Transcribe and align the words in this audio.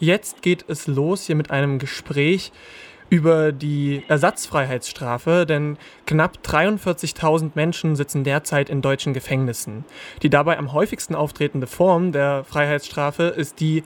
jetzt 0.00 0.42
geht 0.42 0.64
es 0.68 0.86
los 0.86 1.26
hier 1.26 1.36
mit 1.36 1.50
einem 1.50 1.78
Gespräch 1.78 2.50
über 3.10 3.52
die 3.52 4.04
Ersatzfreiheitsstrafe, 4.08 5.44
denn 5.44 5.76
knapp 6.06 6.38
43.000 6.44 7.50
Menschen 7.54 7.96
sitzen 7.96 8.24
derzeit 8.24 8.70
in 8.70 8.82
deutschen 8.82 9.14
Gefängnissen. 9.14 9.84
Die 10.22 10.30
dabei 10.30 10.58
am 10.58 10.72
häufigsten 10.72 11.14
auftretende 11.14 11.66
Form 11.66 12.12
der 12.12 12.44
Freiheitsstrafe 12.44 13.24
ist 13.24 13.60
die 13.60 13.82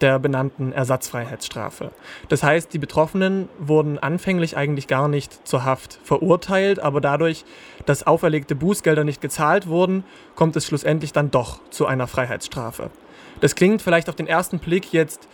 der 0.00 0.18
benannten 0.18 0.72
Ersatzfreiheitsstrafe. 0.72 1.92
Das 2.28 2.42
heißt, 2.42 2.74
die 2.74 2.78
Betroffenen 2.78 3.48
wurden 3.58 3.98
anfänglich 3.98 4.56
eigentlich 4.56 4.88
gar 4.88 5.06
nicht 5.06 5.46
zur 5.46 5.64
Haft 5.64 6.00
verurteilt, 6.02 6.80
aber 6.80 7.00
dadurch, 7.00 7.44
dass 7.86 8.06
auferlegte 8.06 8.56
Bußgelder 8.56 9.04
nicht 9.04 9.20
gezahlt 9.20 9.68
wurden, 9.68 10.04
kommt 10.34 10.56
es 10.56 10.66
schlussendlich 10.66 11.12
dann 11.12 11.30
doch 11.30 11.60
zu 11.70 11.86
einer 11.86 12.08
Freiheitsstrafe. 12.08 12.90
Das 13.40 13.54
klingt 13.54 13.82
vielleicht 13.82 14.08
auf 14.08 14.16
den 14.16 14.26
ersten 14.26 14.58
Blick 14.58 14.92
jetzt 14.92 15.28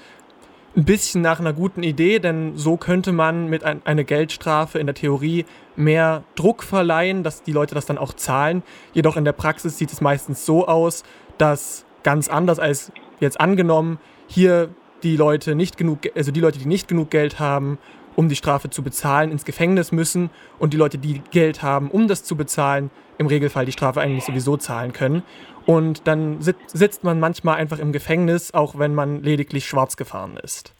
ein 0.77 0.85
bisschen 0.85 1.21
nach 1.21 1.41
einer 1.41 1.53
guten 1.53 1.83
Idee, 1.83 2.21
denn 2.21 2.57
so 2.57 2.77
könnte 2.77 3.13
man 3.13 3.49
mit 3.49 3.65
ein, 3.65 3.83
einer 3.85 4.05
Geldstrafe 4.05 4.79
in 4.79 4.87
der 4.87 4.95
Theorie 4.95 5.45
mehr 5.77 6.23
Druck 6.37 6.63
verleihen, 6.63 7.23
dass 7.23 7.43
die 7.43 7.53
Leute 7.53 7.75
das 7.75 7.87
dann 7.87 7.99
auch 7.99 8.13
zahlen. 8.13 8.63
Jedoch 8.93 9.17
in 9.17 9.25
der 9.25 9.33
Praxis 9.33 9.79
sieht 9.79 9.93
es 9.93 10.01
meistens 10.01 10.47
so 10.47 10.69
aus, 10.69 11.03
dass 11.39 11.85
ganz 12.03 12.29
anders 12.29 12.59
als 12.59 12.93
jetzt 13.19 13.41
angenommen, 13.41 13.99
hier 14.27 14.71
die 15.03 15.17
Leute 15.17 15.55
nicht 15.55 15.77
genug, 15.77 16.01
also 16.15 16.31
die 16.31 16.41
Leute, 16.41 16.59
die 16.59 16.67
nicht 16.67 16.87
genug 16.87 17.11
Geld 17.11 17.41
haben, 17.41 17.79
um 18.17 18.29
die 18.29 18.37
Strafe 18.37 18.71
zu 18.71 18.83
bezahlen, 18.83 19.33
ins 19.33 19.45
Gefängnis 19.45 19.93
müssen 19.93 20.31
und 20.59 20.73
die 20.73 20.77
Leute, 20.77 20.99
die 20.99 21.23
Geld 21.31 21.63
haben, 21.63 21.91
um 21.91 22.07
das 22.07 22.23
zu 22.23 22.37
bezahlen, 22.37 22.91
im 23.19 23.27
Regelfall 23.27 23.67
die 23.67 23.73
Strafe 23.73 24.01
eigentlich 24.01 24.25
sowieso 24.25 24.57
zahlen 24.57 24.93
können. 24.93 25.23
Und 25.71 26.09
dann 26.09 26.39
sitzt 26.41 27.05
man 27.05 27.21
manchmal 27.21 27.55
einfach 27.55 27.79
im 27.79 27.93
Gefängnis, 27.93 28.53
auch 28.53 28.81
wenn 28.81 28.93
man 28.93 29.23
lediglich 29.23 29.69
schwarz 29.69 29.97
gefahren 29.97 30.37
ist. 30.37 30.75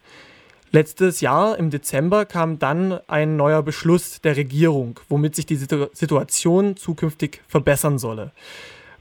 Letztes 0.71 1.21
Jahr 1.21 1.57
im 1.57 1.69
Dezember 1.69 2.25
kam 2.25 2.59
dann 2.59 2.99
ein 3.07 3.37
neuer 3.37 3.63
Beschluss 3.63 4.19
der 4.19 4.35
Regierung, 4.35 4.99
womit 5.07 5.37
sich 5.37 5.45
die 5.45 5.55
Situation 5.55 6.75
zukünftig 6.75 7.41
verbessern 7.47 7.99
solle. 7.99 8.33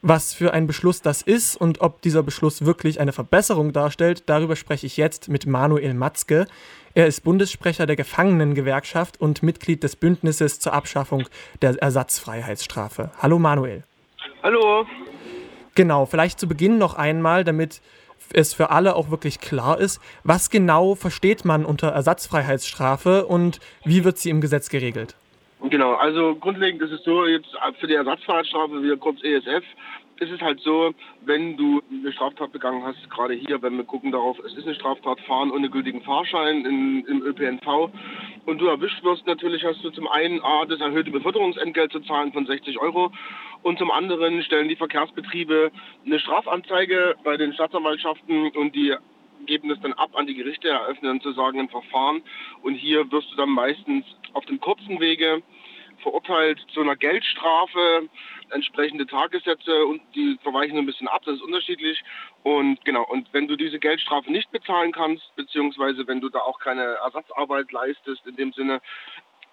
Was 0.00 0.32
für 0.32 0.54
ein 0.54 0.68
Beschluss 0.68 1.02
das 1.02 1.22
ist 1.22 1.56
und 1.56 1.80
ob 1.80 2.02
dieser 2.02 2.22
Beschluss 2.22 2.64
wirklich 2.64 3.00
eine 3.00 3.12
Verbesserung 3.12 3.72
darstellt, 3.72 4.22
darüber 4.26 4.54
spreche 4.54 4.86
ich 4.86 4.96
jetzt 4.96 5.28
mit 5.28 5.44
Manuel 5.46 5.94
Matzke. 5.94 6.46
Er 6.94 7.08
ist 7.08 7.24
Bundessprecher 7.24 7.86
der 7.86 7.96
Gefangenengewerkschaft 7.96 9.20
und 9.20 9.42
Mitglied 9.42 9.82
des 9.82 9.96
Bündnisses 9.96 10.60
zur 10.60 10.72
Abschaffung 10.72 11.24
der 11.62 11.82
Ersatzfreiheitsstrafe. 11.82 13.10
Hallo 13.18 13.40
Manuel. 13.40 13.82
Hallo. 14.44 14.86
Genau, 15.74 16.06
vielleicht 16.06 16.40
zu 16.40 16.48
Beginn 16.48 16.78
noch 16.78 16.94
einmal, 16.94 17.44
damit 17.44 17.80
es 18.32 18.54
für 18.54 18.70
alle 18.70 18.96
auch 18.96 19.10
wirklich 19.10 19.40
klar 19.40 19.78
ist, 19.80 20.00
was 20.24 20.50
genau 20.50 20.94
versteht 20.94 21.44
man 21.44 21.64
unter 21.64 21.88
Ersatzfreiheitsstrafe 21.88 23.26
und 23.26 23.60
wie 23.84 24.04
wird 24.04 24.18
sie 24.18 24.30
im 24.30 24.40
Gesetz 24.40 24.68
geregelt? 24.68 25.16
Genau, 25.68 25.94
also 25.94 26.36
grundlegend 26.36 26.80
ist 26.82 26.92
es 26.92 27.04
so, 27.04 27.26
jetzt 27.26 27.50
für 27.78 27.86
die 27.86 27.94
Ersatzfreiheitsstrafe, 27.94 28.82
wie 28.82 28.96
kurz 28.96 29.22
ESF, 29.22 29.64
ist 30.20 30.30
es 30.30 30.40
halt 30.42 30.60
so, 30.60 30.92
wenn 31.22 31.56
du 31.56 31.82
eine 31.90 32.12
Straftat 32.12 32.52
begangen 32.52 32.84
hast, 32.84 33.08
gerade 33.08 33.34
hier, 33.34 33.62
wenn 33.62 33.76
wir 33.76 33.84
gucken 33.84 34.12
darauf, 34.12 34.38
es 34.40 34.54
ist 34.54 34.66
eine 34.66 34.74
Straftat, 34.74 35.18
fahren 35.22 35.50
ohne 35.50 35.70
gültigen 35.70 36.02
Fahrschein 36.02 36.66
in, 36.66 37.04
im 37.06 37.22
ÖPNV 37.22 37.90
und 38.44 38.58
du 38.58 38.66
erwischt 38.66 39.02
wirst, 39.02 39.26
natürlich 39.26 39.64
hast 39.64 39.82
du 39.82 39.90
zum 39.90 40.06
einen 40.08 40.42
A, 40.42 40.66
das 40.66 40.80
erhöhte 40.80 41.10
Beförderungsentgelt 41.10 41.90
zu 41.90 42.00
zahlen 42.00 42.32
von 42.32 42.44
60 42.44 42.78
Euro 42.78 43.10
und 43.62 43.78
zum 43.78 43.90
anderen 43.90 44.42
stellen 44.42 44.68
die 44.68 44.76
Verkehrsbetriebe 44.76 45.72
eine 46.04 46.20
Strafanzeige 46.20 47.16
bei 47.24 47.38
den 47.38 47.54
Staatsanwaltschaften 47.54 48.50
und 48.50 48.74
die 48.74 48.94
geben 49.46 49.70
das 49.70 49.80
dann 49.80 49.94
ab 49.94 50.10
an 50.14 50.26
die 50.26 50.34
Gerichte, 50.34 50.68
eröffnen 50.68 51.20
sozusagen 51.20 51.60
ein 51.60 51.70
Verfahren 51.70 52.22
und 52.62 52.74
hier 52.74 53.10
wirst 53.10 53.32
du 53.32 53.36
dann 53.36 53.48
meistens 53.48 54.04
auf 54.34 54.44
dem 54.44 54.60
kurzen 54.60 55.00
Wege 55.00 55.42
verurteilt 56.02 56.58
zu 56.72 56.80
einer 56.80 56.96
Geldstrafe, 56.96 58.08
entsprechende 58.52 59.06
Tagessätze 59.06 59.84
und 59.86 60.02
die 60.14 60.38
verweichen 60.42 60.78
ein 60.78 60.86
bisschen 60.86 61.08
ab, 61.08 61.22
das 61.24 61.36
ist 61.36 61.42
unterschiedlich. 61.42 62.02
Und 62.42 62.84
genau, 62.84 63.04
und 63.06 63.28
wenn 63.32 63.48
du 63.48 63.56
diese 63.56 63.78
Geldstrafe 63.78 64.30
nicht 64.30 64.50
bezahlen 64.50 64.92
kannst, 64.92 65.34
beziehungsweise 65.36 66.06
wenn 66.06 66.20
du 66.20 66.28
da 66.28 66.40
auch 66.40 66.58
keine 66.58 66.82
Ersatzarbeit 66.82 67.70
leistest, 67.72 68.26
in 68.26 68.36
dem 68.36 68.52
Sinne, 68.52 68.80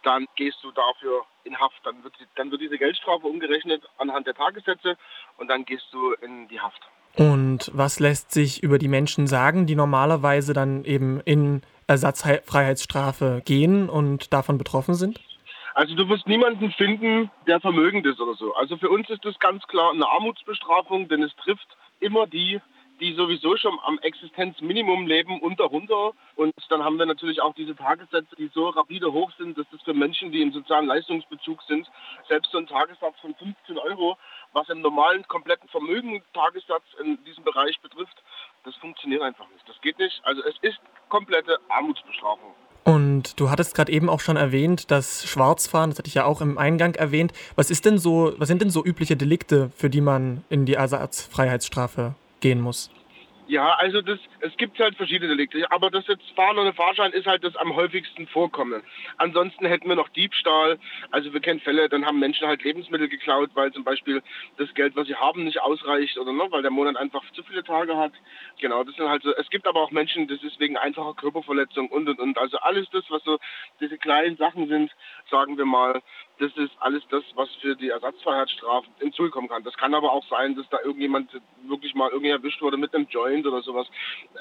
dann 0.04 0.26
gehst 0.36 0.58
du 0.64 0.72
dafür 0.72 1.26
in 1.44 1.60
Haft. 1.60 1.80
Dann 1.84 2.04
wird, 2.04 2.14
dann 2.36 2.52
wird 2.52 2.62
diese 2.62 2.78
Geldstrafe 2.78 3.28
umgerechnet 3.28 3.84
anhand 3.98 4.28
der 4.28 4.36
Tagessätze 4.36 4.98
und 5.38 5.48
dann 5.50 5.66
gehst 5.66 5.88
du 5.92 6.14
in 6.14 6.48
die 6.48 6.60
Haft. 6.60 6.82
Und 7.18 7.72
was 7.74 8.00
lässt 8.00 8.32
sich 8.32 8.62
über 8.62 8.78
die 8.78 8.88
Menschen 8.88 9.26
sagen, 9.26 9.66
die 9.66 9.76
normalerweise 9.76 10.54
dann 10.54 10.86
eben 10.86 11.20
in 11.22 11.62
Ersatzfreiheitsstrafe 11.88 13.42
gehen 13.44 13.90
und 13.90 14.34
davon 14.34 14.58
betroffen 14.58 14.94
sind? 14.94 15.20
Also 15.78 15.94
du 15.94 16.10
wirst 16.10 16.26
niemanden 16.26 16.72
finden, 16.72 17.30
der 17.46 17.62
vermögend 17.62 18.04
ist 18.08 18.20
oder 18.20 18.34
so. 18.34 18.56
Also 18.56 18.78
für 18.78 18.90
uns 18.90 19.08
ist 19.12 19.24
das 19.24 19.38
ganz 19.38 19.62
klar 19.68 19.92
eine 19.92 20.10
Armutsbestrafung, 20.10 21.08
denn 21.08 21.22
es 21.22 21.36
trifft 21.36 21.68
immer 22.00 22.26
die, 22.26 22.60
die 23.00 23.14
sowieso 23.14 23.58
schon 23.58 23.78
am 23.86 24.00
Existenzminimum 24.00 25.06
leben 25.06 25.40
und 25.40 25.60
darunter. 25.60 26.14
Und 26.36 26.52
dann 26.70 26.84
haben 26.84 26.98
wir 26.98 27.06
natürlich 27.06 27.44
auch 27.44 27.54
diese 27.54 27.76
Tagessätze, 27.76 28.36
die 28.38 28.50
so 28.56 28.70
rapide 28.70 29.14
hoch 29.14 29.32
sind, 29.38 29.56
dass 29.56 29.68
das 29.72 29.80
für 29.84 29.94
Menschen, 29.94 30.32
die 30.32 30.42
im 30.42 30.52
sozialen 30.52 30.88
Leistungsbezug 30.88 31.62
sind, 31.68 31.88
selbst 32.28 32.52
so 32.52 32.58
ein 32.58 32.66
Tagessatz 32.66 33.20
von 33.22 33.36
15 33.36 33.78
Euro, 33.78 34.18
was 34.54 34.68
im 34.70 34.82
normalen 34.82 35.28
kompletten 35.28 35.70
Vermögen 35.70 36.24
Tagessatz 36.34 36.86
in 37.04 37.24
diesem 37.24 37.44
Bereich 37.44 37.80
betrifft, 37.82 38.18
das 38.64 38.76
funktioniert 38.78 39.22
einfach 39.22 39.48
nicht. 39.50 39.70
Das 39.70 39.80
geht 39.82 40.00
nicht. 40.00 40.20
Also 40.24 40.42
es 40.42 40.56
ist 40.64 40.80
komplette 41.10 41.60
Armutsbestrafung. 41.70 42.56
Und 42.88 43.38
du 43.38 43.50
hattest 43.50 43.76
gerade 43.76 43.92
eben 43.92 44.10
auch 44.10 44.22
schon 44.22 44.38
erwähnt, 44.38 44.92
das 44.92 45.28
Schwarzfahren, 45.28 45.90
das 45.90 46.00
hatte 46.00 46.08
ich 46.08 46.14
ja 46.14 46.24
auch 46.24 46.40
im 46.40 46.58
Eingang 46.58 46.96
erwähnt. 46.96 47.34
Was 47.58 47.70
ist 47.70 47.84
denn 47.84 47.98
so, 47.98 48.32
was 48.38 48.48
sind 48.48 48.62
denn 48.62 48.70
so 48.70 48.82
übliche 48.86 49.18
Delikte, 49.18 49.72
für 49.76 49.90
die 49.90 50.00
man 50.00 50.46
in 50.48 50.66
die 50.66 50.76
Ersatzfreiheitsstrafe 50.76 52.16
gehen 52.40 52.62
muss? 52.62 52.90
Ja, 53.48 53.76
also 53.76 54.02
das, 54.02 54.20
es 54.42 54.56
gibt 54.58 54.78
halt 54.78 54.98
verschiedene 54.98 55.30
Delikte, 55.30 55.72
aber 55.72 55.90
das 55.90 56.06
jetzt 56.08 56.30
Fahren 56.36 56.58
ohne 56.60 56.74
Fahrschein 56.74 57.14
ist 57.14 57.26
halt 57.28 57.46
das 57.46 57.56
am 57.56 57.76
häufigsten 57.78 58.28
vorkommen. 58.28 58.84
Ansonsten 59.18 59.66
hätten 59.66 59.88
wir 59.88 59.96
noch 59.96 60.10
Diebstahl, 60.10 60.78
also 61.12 61.32
wir 61.32 61.40
kennen 61.40 61.62
Fälle, 61.62 61.88
dann 61.88 62.06
haben 62.06 62.20
Menschen 62.20 62.46
halt 62.46 62.64
Lebensmittel 62.64 63.08
geklaut, 63.08 63.52
weil 63.54 63.72
zum 63.72 63.86
Beispiel 63.86 64.22
das 64.58 64.74
Geld, 64.74 64.98
was 64.98 65.08
sie 65.08 65.16
haben, 65.16 65.46
nicht 65.46 65.62
ausreicht 65.62 66.18
oder 66.18 66.34
ne, 66.34 66.46
weil 66.50 66.62
der 66.62 66.72
Monat 66.72 66.98
einfach 66.98 67.24
zu 67.32 67.44
viele 67.44 67.64
Tage 67.64 67.96
hat. 67.96 68.12
Genau, 68.60 68.84
das 68.84 68.96
sind 68.96 69.08
halt 69.08 69.24
so, 69.24 69.34
es 69.34 69.50
gibt 69.50 69.66
aber 69.66 69.82
auch 69.82 69.92
Menschen, 69.92 70.28
das 70.28 70.44
ist 70.44 70.60
wegen 70.60 70.76
einfacher 70.76 71.14
Körperverletzung 71.14 71.88
und 71.88 72.10
und 72.10 72.20
und. 72.20 72.38
Also 72.38 72.58
alles 72.58 72.90
das, 72.92 73.06
was 73.10 73.24
so 73.24 73.40
diese 73.80 73.98
kleinen 73.98 74.36
Sachen 74.36 74.68
sind, 74.68 74.92
sagen 75.32 75.58
wir 75.58 75.66
mal, 75.66 76.02
das 76.40 76.56
ist 76.56 76.72
alles 76.80 77.04
das, 77.10 77.24
was 77.36 77.50
für 77.62 77.76
die 77.76 77.90
Ersatzfreiheitsstrafen 77.90 78.94
hinzukommen 79.00 79.50
kann. 79.50 79.64
Das 79.64 79.76
kann 79.76 79.94
aber 79.94 80.12
auch 80.12 80.26
sein, 80.28 80.56
dass 80.56 80.68
da 80.70 80.80
irgendjemand 80.84 81.32
wirklich 81.64 81.96
mal 81.96 82.10
irgendwie 82.10 82.30
erwischt 82.30 82.62
wurde 82.62 82.78
mit 82.78 82.94
einem 82.94 83.08
Joint 83.10 83.46
oder 83.46 83.62
sowas. 83.62 83.88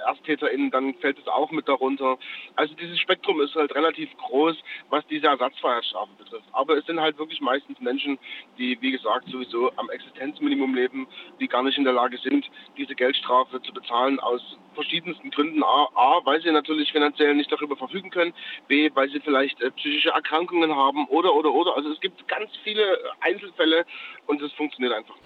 ErsttäterInnen, 0.07 0.71
dann 0.71 0.95
fällt 0.95 1.19
es 1.19 1.27
auch 1.27 1.51
mit 1.51 1.69
darunter. 1.69 2.19
Also 2.55 2.75
dieses 2.75 2.99
Spektrum 2.99 3.41
ist 3.41 3.55
halt 3.55 3.75
relativ 3.75 4.15
groß, 4.19 4.57
was 4.91 5.07
diese 5.07 5.27
Ersatzfreiheitsstrafe 5.27 6.13
betrifft. 6.19 6.49
Aber 6.53 6.77
es 6.77 6.85
sind 6.87 7.01
halt 7.01 7.19
wirklich 7.19 7.41
meistens 7.41 7.81
Menschen, 7.81 8.19
die, 8.59 8.81
wie 8.81 8.93
gesagt, 8.93 9.29
sowieso 9.29 9.73
am 9.77 9.89
Existenzminimum 9.91 10.75
leben, 10.75 11.07
die 11.41 11.49
gar 11.49 11.63
nicht 11.63 11.79
in 11.79 11.85
der 11.85 11.95
Lage 11.95 12.19
sind, 12.19 12.47
diese 12.77 12.95
Geldstrafe 12.95 13.63
zu 13.63 13.73
bezahlen 13.73 14.21
aus 14.21 14.43
verschiedensten 14.77 15.31
Gründen. 15.31 15.65
A, 15.65 15.89
A 15.97 16.21
weil 16.25 16.41
sie 16.41 16.53
natürlich 16.53 16.93
finanziell 16.93 17.35
nicht 17.35 17.51
darüber 17.51 17.77
verfügen 17.77 18.11
können. 18.11 18.33
B, 18.69 18.91
weil 18.95 19.11
sie 19.11 19.19
vielleicht 19.21 19.61
äh, 19.61 19.73
psychische 19.73 20.11
Erkrankungen 20.11 20.77
haben 20.77 21.07
oder, 21.09 21.35
oder, 21.35 21.53
oder. 21.53 21.77
Also 21.77 21.91
es 21.91 22.01
gibt 22.01 22.29
ganz 22.29 22.51
viele 22.63 22.99
Einzelfälle 23.21 23.85
und 24.27 24.41
es 24.41 24.53
funktioniert 24.53 24.95
einfach. 24.95 25.17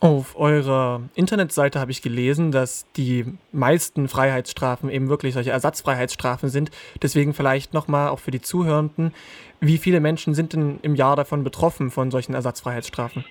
Auf 0.00 0.38
eurer 0.38 1.02
Internetseite 1.16 1.80
habe 1.80 1.90
ich 1.90 2.02
gelesen, 2.02 2.52
dass 2.52 2.90
die 2.92 3.24
meisten 3.50 4.06
Freiheitsstrafen 4.06 4.90
eben 4.90 5.08
wirklich 5.08 5.34
solche 5.34 5.50
Ersatzfreiheitsstrafen 5.50 6.50
sind. 6.50 6.70
Deswegen 7.02 7.34
vielleicht 7.34 7.74
nochmal 7.74 8.10
auch 8.10 8.20
für 8.20 8.30
die 8.30 8.40
Zuhörenden, 8.40 9.12
wie 9.60 9.78
viele 9.78 9.98
Menschen 9.98 10.34
sind 10.34 10.52
denn 10.52 10.78
im 10.82 10.94
Jahr 10.94 11.16
davon 11.16 11.42
betroffen 11.42 11.90
von 11.90 12.12
solchen 12.12 12.34
Ersatzfreiheitsstrafen? 12.34 13.24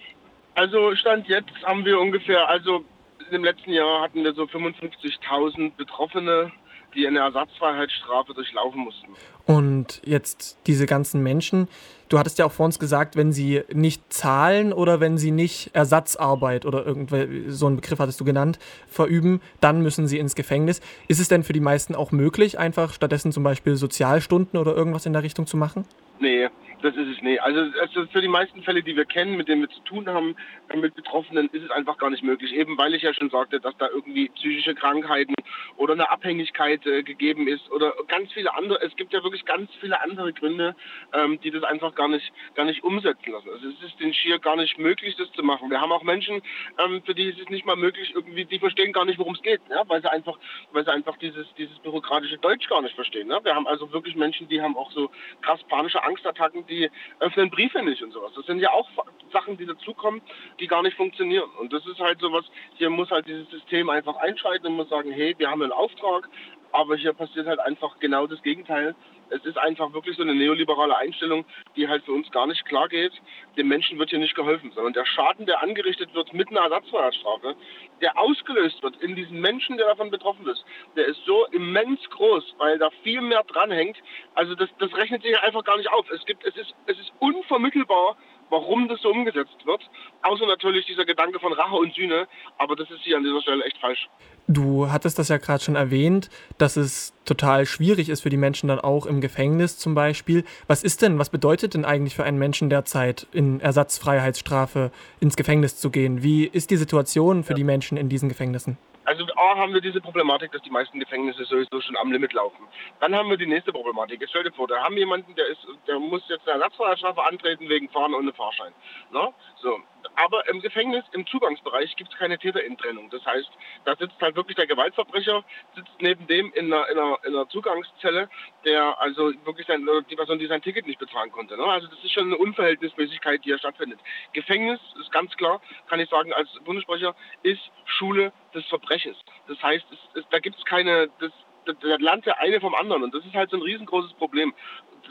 Also 0.55 0.93
Stand 0.95 1.27
jetzt 1.27 1.53
haben 1.63 1.85
wir 1.85 1.99
ungefähr, 1.99 2.49
also 2.49 2.83
im 3.31 3.43
letzten 3.43 3.71
Jahr 3.71 4.01
hatten 4.01 4.23
wir 4.23 4.33
so 4.33 4.43
55.000 4.43 5.73
Betroffene, 5.75 6.51
die 6.95 7.05
eine 7.05 7.19
Ersatzfreiheitsstrafe 7.19 8.33
durchlaufen 8.33 8.81
mussten. 8.81 9.07
Und 9.45 10.01
jetzt 10.05 10.57
diese 10.67 10.85
ganzen 10.85 11.21
Menschen, 11.21 11.67
du 12.09 12.17
hattest 12.17 12.39
ja 12.39 12.45
auch 12.45 12.51
vor 12.51 12.65
uns 12.65 12.79
gesagt, 12.79 13.15
wenn 13.15 13.31
sie 13.31 13.61
nicht 13.71 14.11
zahlen 14.11 14.73
oder 14.73 14.99
wenn 14.99 15.17
sie 15.17 15.31
nicht 15.31 15.71
Ersatzarbeit 15.73 16.65
oder 16.65 16.85
irgendwie 16.85 17.49
so 17.49 17.67
einen 17.67 17.77
Begriff 17.77 17.99
hattest 17.99 18.19
du 18.19 18.25
genannt, 18.25 18.59
verüben, 18.87 19.41
dann 19.61 19.81
müssen 19.81 20.07
sie 20.07 20.17
ins 20.17 20.35
Gefängnis. 20.35 20.81
Ist 21.07 21.19
es 21.19 21.27
denn 21.27 21.43
für 21.43 21.53
die 21.53 21.59
meisten 21.59 21.95
auch 21.95 22.11
möglich, 22.11 22.57
einfach 22.57 22.93
stattdessen 22.93 23.31
zum 23.31 23.43
Beispiel 23.43 23.75
Sozialstunden 23.75 24.59
oder 24.59 24.75
irgendwas 24.75 25.05
in 25.05 25.13
der 25.13 25.23
Richtung 25.23 25.45
zu 25.45 25.57
machen? 25.57 25.85
Nee, 26.19 26.49
Das 26.81 26.95
ist 26.95 27.07
es 27.07 27.21
nicht. 27.23 27.41
Also, 27.41 27.71
also 27.79 28.05
für 28.07 28.21
die 28.21 28.27
meisten 28.27 28.61
Fälle, 28.61 28.83
die 28.83 28.95
wir 28.95 29.05
kennen, 29.05 29.35
mit 29.35 29.47
denen 29.47 29.61
wir 29.61 29.69
zu 29.69 29.79
tun 29.81 30.07
haben, 30.07 30.35
äh, 30.69 30.77
mit 30.77 30.93
Betroffenen, 30.93 31.49
ist 31.51 31.63
es 31.63 31.71
einfach 31.71 31.97
gar 31.97 32.11
nicht 32.11 32.23
möglich. 32.23 32.53
Eben 32.53 32.77
weil 32.77 32.93
ich 32.93 33.01
ja 33.01 33.13
schon 33.13 33.31
sagte, 33.31 33.59
dass 33.59 33.75
da 33.77 33.87
irgendwie 33.89 34.29
psychische 34.29 34.75
Krankheiten 34.75 35.33
oder 35.77 35.93
eine 35.93 36.11
Abhängigkeit 36.11 36.85
äh, 36.85 37.01
gegeben 37.01 37.47
ist 37.47 37.71
oder 37.71 37.93
ganz 38.07 38.31
viele 38.31 38.53
andere. 38.55 38.79
Es 38.83 38.95
gibt 38.95 39.11
ja 39.11 39.23
wirklich 39.23 39.45
ganz 39.45 39.71
viele 39.79 39.99
andere 40.01 40.33
Gründe, 40.33 40.75
ähm, 41.13 41.39
die 41.41 41.49
das 41.49 41.63
einfach 41.63 41.95
gar 41.95 42.07
nicht, 42.07 42.31
gar 42.53 42.65
nicht 42.65 42.83
umsetzen 42.83 43.31
lassen. 43.31 43.49
Also 43.49 43.69
es 43.69 43.89
ist 43.89 43.99
den 43.99 44.13
Schier 44.13 44.37
gar 44.37 44.55
nicht 44.55 44.77
möglich, 44.77 45.15
das 45.15 45.31
zu 45.31 45.41
machen. 45.41 45.71
Wir 45.71 45.81
haben 45.81 45.91
auch 45.91 46.03
Menschen, 46.03 46.43
ähm, 46.77 47.01
für 47.03 47.15
die 47.15 47.29
ist 47.29 47.39
es 47.39 47.49
nicht 47.49 47.65
mal 47.65 47.75
möglich, 47.75 48.11
irgendwie, 48.13 48.45
die 48.45 48.59
verstehen 48.59 48.93
gar 48.93 49.05
nicht, 49.05 49.17
worum 49.17 49.33
es 49.33 49.41
geht, 49.41 49.61
ja? 49.69 49.81
weil 49.87 50.01
sie 50.01 50.11
einfach, 50.11 50.37
weil 50.73 50.85
sie 50.85 50.93
einfach 50.93 51.17
dieses, 51.17 51.47
dieses 51.57 51.77
bürokratische 51.79 52.37
Deutsch 52.37 52.69
gar 52.69 52.83
nicht 52.83 52.93
verstehen. 52.93 53.29
Ne? 53.29 53.39
Wir 53.41 53.55
haben 53.55 53.65
also 53.65 53.91
wirklich 53.91 54.15
Menschen, 54.15 54.47
die 54.47 54.61
haben 54.61 54.77
auch 54.77 54.91
so 54.91 55.09
krass 55.41 55.63
panische 55.63 56.03
Angstattacken, 56.03 56.66
die 56.67 56.89
öffnen 57.19 57.49
Briefe 57.49 57.81
nicht 57.83 58.03
und 58.03 58.11
sowas. 58.11 58.31
Das 58.35 58.45
sind 58.45 58.59
ja 58.59 58.71
auch 58.71 58.87
Sachen, 59.31 59.57
die 59.57 59.65
dazukommen, 59.65 60.21
die 60.59 60.67
gar 60.67 60.83
nicht 60.83 60.97
funktionieren. 60.97 61.49
Und 61.59 61.73
das 61.73 61.85
ist 61.85 61.99
halt 61.99 62.19
sowas, 62.19 62.45
hier 62.75 62.89
muss 62.89 63.09
halt 63.09 63.27
dieses 63.27 63.49
System 63.49 63.89
einfach 63.89 64.15
einschalten 64.17 64.67
und 64.67 64.75
muss 64.75 64.89
sagen, 64.89 65.11
hey, 65.11 65.35
wir 65.37 65.49
haben 65.49 65.61
einen 65.61 65.71
Auftrag, 65.71 66.29
aber 66.71 66.95
hier 66.95 67.13
passiert 67.13 67.47
halt 67.47 67.59
einfach 67.59 67.99
genau 67.99 68.27
das 68.27 68.41
Gegenteil. 68.41 68.95
Es 69.29 69.43
ist 69.45 69.57
einfach 69.57 69.93
wirklich 69.93 70.15
so 70.17 70.23
eine 70.23 70.35
neoliberale 70.35 70.95
Einstellung, 70.95 71.45
die 71.75 71.87
halt 71.87 72.03
für 72.05 72.13
uns 72.13 72.29
gar 72.31 72.47
nicht 72.47 72.65
klar 72.65 72.87
geht. 72.87 73.13
Dem 73.57 73.67
Menschen 73.67 73.99
wird 73.99 74.09
hier 74.09 74.19
nicht 74.19 74.35
geholfen, 74.35 74.71
sondern 74.73 74.93
der 74.93 75.05
Schaden, 75.05 75.45
der 75.45 75.61
angerichtet 75.61 76.13
wird 76.13 76.33
mit 76.33 76.49
einer 76.49 76.61
Ersatzfreiheitsstrafe, 76.61 77.55
der 78.01 78.17
ausgelöst 78.17 78.81
wird 78.83 79.01
in 79.01 79.15
diesem 79.15 79.41
Menschen, 79.41 79.77
der 79.77 79.87
davon 79.87 80.11
betroffen 80.11 80.47
ist, 80.47 80.63
der 80.95 81.05
ist 81.05 81.23
so 81.25 81.45
immens 81.47 81.99
groß, 82.09 82.55
weil 82.57 82.77
da 82.77 82.89
viel 83.03 83.21
mehr 83.21 83.43
dranhängt. 83.43 83.97
Also 84.35 84.55
das, 84.55 84.69
das 84.79 84.95
rechnet 84.95 85.23
sich 85.23 85.37
einfach 85.39 85.63
gar 85.63 85.77
nicht 85.77 85.91
auf. 85.91 86.09
Es 86.11 86.25
gibt, 86.25 86.45
es 86.45 86.55
ist, 86.55 86.73
es 86.85 86.99
ist 86.99 87.11
unvermittelbar, 87.19 88.17
warum 88.49 88.87
das 88.87 89.01
so 89.01 89.09
umgesetzt 89.09 89.65
wird. 89.65 89.81
Außer 90.21 90.45
natürlich 90.45 90.85
dieser 90.85 91.05
Gedanke 91.05 91.39
von 91.39 91.53
Rache 91.53 91.75
und 91.75 91.93
Sühne, 91.93 92.27
aber 92.57 92.75
das 92.75 92.89
ist 92.89 93.01
hier 93.01 93.17
an 93.17 93.23
dieser 93.23 93.41
Stelle 93.41 93.63
echt 93.63 93.77
falsch. 93.77 94.09
Du 94.47 94.89
hattest 94.89 95.19
das 95.19 95.27
ja 95.27 95.37
gerade 95.37 95.63
schon 95.63 95.75
erwähnt, 95.75 96.29
dass 96.57 96.77
es 96.77 97.13
total 97.25 97.65
schwierig 97.65 98.09
ist 98.09 98.21
für 98.21 98.29
die 98.29 98.37
Menschen 98.37 98.69
dann 98.69 98.79
auch 98.79 99.05
im 99.05 99.19
Gefängnis 99.19 99.77
zum 99.77 99.93
Beispiel. 99.93 100.45
Was 100.67 100.83
ist 100.83 101.01
denn, 101.01 101.19
was 101.19 101.29
bedeutet 101.29 101.73
denn 101.73 101.83
eigentlich 101.83 102.15
für 102.15 102.23
einen 102.23 102.39
Menschen 102.39 102.69
derzeit 102.69 103.27
in 103.33 103.59
Ersatzfreiheitsstrafe 103.59 104.91
ins 105.19 105.35
Gefängnis 105.35 105.77
zu 105.77 105.89
gehen? 105.89 106.23
Wie 106.23 106.45
ist 106.45 106.71
die 106.71 106.77
Situation 106.77 107.43
für 107.43 107.51
ja. 107.51 107.57
die 107.57 107.63
Menschen 107.65 107.97
in 107.97 108.07
diesen 108.07 108.29
Gefängnissen? 108.29 108.77
Also 109.07 109.25
A 109.37 109.55
haben 109.55 109.73
wir 109.73 109.79
diese 109.79 110.01
Problematik, 110.01 110.51
dass 110.51 110.61
die 110.63 110.69
meisten 110.69 110.99
Gefängnisse 110.99 111.45
sowieso 111.45 111.79
schon 111.79 111.95
am 111.95 112.11
Limit 112.11 112.33
laufen. 112.33 112.67
Dann 112.99 113.15
haben 113.15 113.29
wir 113.29 113.37
die 113.37 113.47
nächste 113.47 113.71
Problematik. 113.71 114.19
Jetzt 114.19 114.31
stell 114.31 114.43
dir 114.43 114.51
vor, 114.51 114.67
da 114.67 114.83
haben 114.83 114.97
jemanden, 114.97 115.33
der 115.35 115.47
ist, 115.47 115.65
der 115.87 115.97
muss 115.97 116.27
jetzt 116.27 116.45
eine 116.45 116.61
Ersatzfahrerstrafe 116.61 117.23
antreten 117.23 117.69
wegen 117.69 117.87
Fahren 117.87 118.13
ohne 118.13 118.33
Fahrschein. 118.33 118.73
No? 119.11 119.33
So. 119.61 119.79
Aber 120.15 120.47
im 120.49 120.61
Gefängnis, 120.61 121.03
im 121.11 121.25
Zugangsbereich 121.27 121.95
gibt 121.95 122.11
es 122.11 122.17
keine 122.17 122.37
Täterinnentrennung. 122.37 123.09
Das 123.09 123.25
heißt, 123.25 123.49
da 123.85 123.95
sitzt 123.95 124.19
halt 124.21 124.35
wirklich 124.35 124.55
der 124.55 124.67
Gewaltverbrecher, 124.67 125.43
sitzt 125.75 125.91
neben 125.99 126.27
dem 126.27 126.51
in 126.53 126.73
einer, 126.73 126.89
in 126.89 126.97
einer, 126.97 127.17
in 127.23 127.35
einer 127.35 127.49
Zugangszelle, 127.49 128.29
der 128.65 128.99
also 128.99 129.31
wirklich 129.45 129.67
sein, 129.67 129.87
die 130.09 130.15
Person, 130.15 130.39
die 130.39 130.47
sein 130.47 130.61
Ticket 130.61 130.87
nicht 130.87 130.99
bezahlen 130.99 131.31
konnte. 131.31 131.57
Ne? 131.57 131.63
Also 131.63 131.87
das 131.87 132.03
ist 132.03 132.11
schon 132.11 132.25
eine 132.25 132.37
Unverhältnismäßigkeit, 132.37 133.43
die 133.43 133.49
hier 133.49 133.59
stattfindet. 133.59 133.99
Gefängnis 134.33 134.79
ist 134.99 135.11
ganz 135.11 135.35
klar, 135.37 135.61
kann 135.87 135.99
ich 135.99 136.09
sagen 136.09 136.33
als 136.33 136.49
Bundessprecher, 136.65 137.15
ist 137.43 137.61
Schule 137.85 138.33
des 138.53 138.65
Verbrechens. 138.67 139.17
Das 139.47 139.61
heißt, 139.61 139.85
es, 139.91 140.21
es, 140.21 140.29
da 140.29 140.39
gibt 140.39 140.57
es 140.57 140.65
keine, 140.65 141.09
das, 141.19 141.31
das 141.65 141.75
lernt 141.81 142.25
der 142.25 142.39
eine 142.39 142.59
vom 142.59 142.75
anderen 142.75 143.03
und 143.03 143.13
das 143.13 143.25
ist 143.25 143.33
halt 143.33 143.49
so 143.49 143.57
ein 143.57 143.63
riesengroßes 143.63 144.13
Problem 144.13 144.53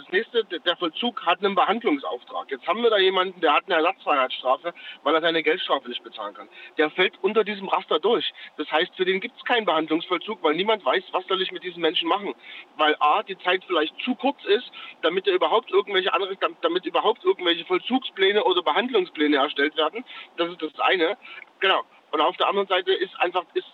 das 0.06 0.12
nächste, 0.12 0.44
der 0.44 0.76
Vollzug 0.76 1.26
hat 1.26 1.44
einen 1.44 1.56
Behandlungsauftrag. 1.56 2.50
Jetzt 2.50 2.67
haben 2.67 2.82
wir 2.82 2.91
da 2.91 2.99
jemanden, 2.99 3.41
der 3.41 3.55
hat 3.55 3.64
eine 3.67 3.75
Ersatzfreiheitsstrafe, 3.75 4.73
weil 5.03 5.14
er 5.14 5.20
seine 5.20 5.43
Geldstrafe 5.43 5.88
nicht 5.88 6.05
bezahlen 6.05 6.35
kann. 6.35 6.49
Der 6.79 6.91
fällt 6.91 7.14
unter 7.23 7.43
diesem 7.43 7.69
Raster 7.69 7.99
durch. 7.99 8.32
Das 8.56 8.70
heißt, 8.70 8.94
für 8.94 9.05
den 9.05 9.20
gibt 9.20 9.37
es 9.37 9.44
keinen 9.44 9.64
Behandlungsvollzug, 9.64 10.43
weil 10.43 10.55
niemand 10.55 10.85
weiß, 10.85 11.03
was 11.11 11.26
soll 11.26 11.43
ich 11.43 11.50
mit 11.50 11.64
diesen 11.64 11.81
Menschen 11.81 12.08
machen. 12.08 12.35
Weil 12.76 12.94
A, 13.00 13.25
die 13.25 13.37
Zeit 13.38 13.64
vielleicht 13.67 13.99
zu 14.00 14.14
kurz 14.14 14.44
ist, 14.44 14.70
damit 15.03 15.26
er 15.26 15.35
überhaupt 15.35 15.73
irgendwelche 15.73 16.12
andere, 16.12 16.37
damit 16.62 16.87
überhaupt 16.87 17.25
irgendwelche 17.25 17.64
Vollzugspläne 17.64 18.44
oder 18.44 18.62
Behandlungspläne 18.62 19.37
erstellt 19.37 19.76
werden. 19.76 20.05
Das 20.37 20.50
ist 20.50 20.62
das 20.62 20.79
eine. 20.79 21.17
Genau. 21.59 21.82
Und 22.12 22.20
auf 22.20 22.37
der 22.37 22.49
anderen 22.49 22.69
Seite 22.69 22.93
ist 22.93 23.19
einfach, 23.19 23.44
ist 23.55 23.67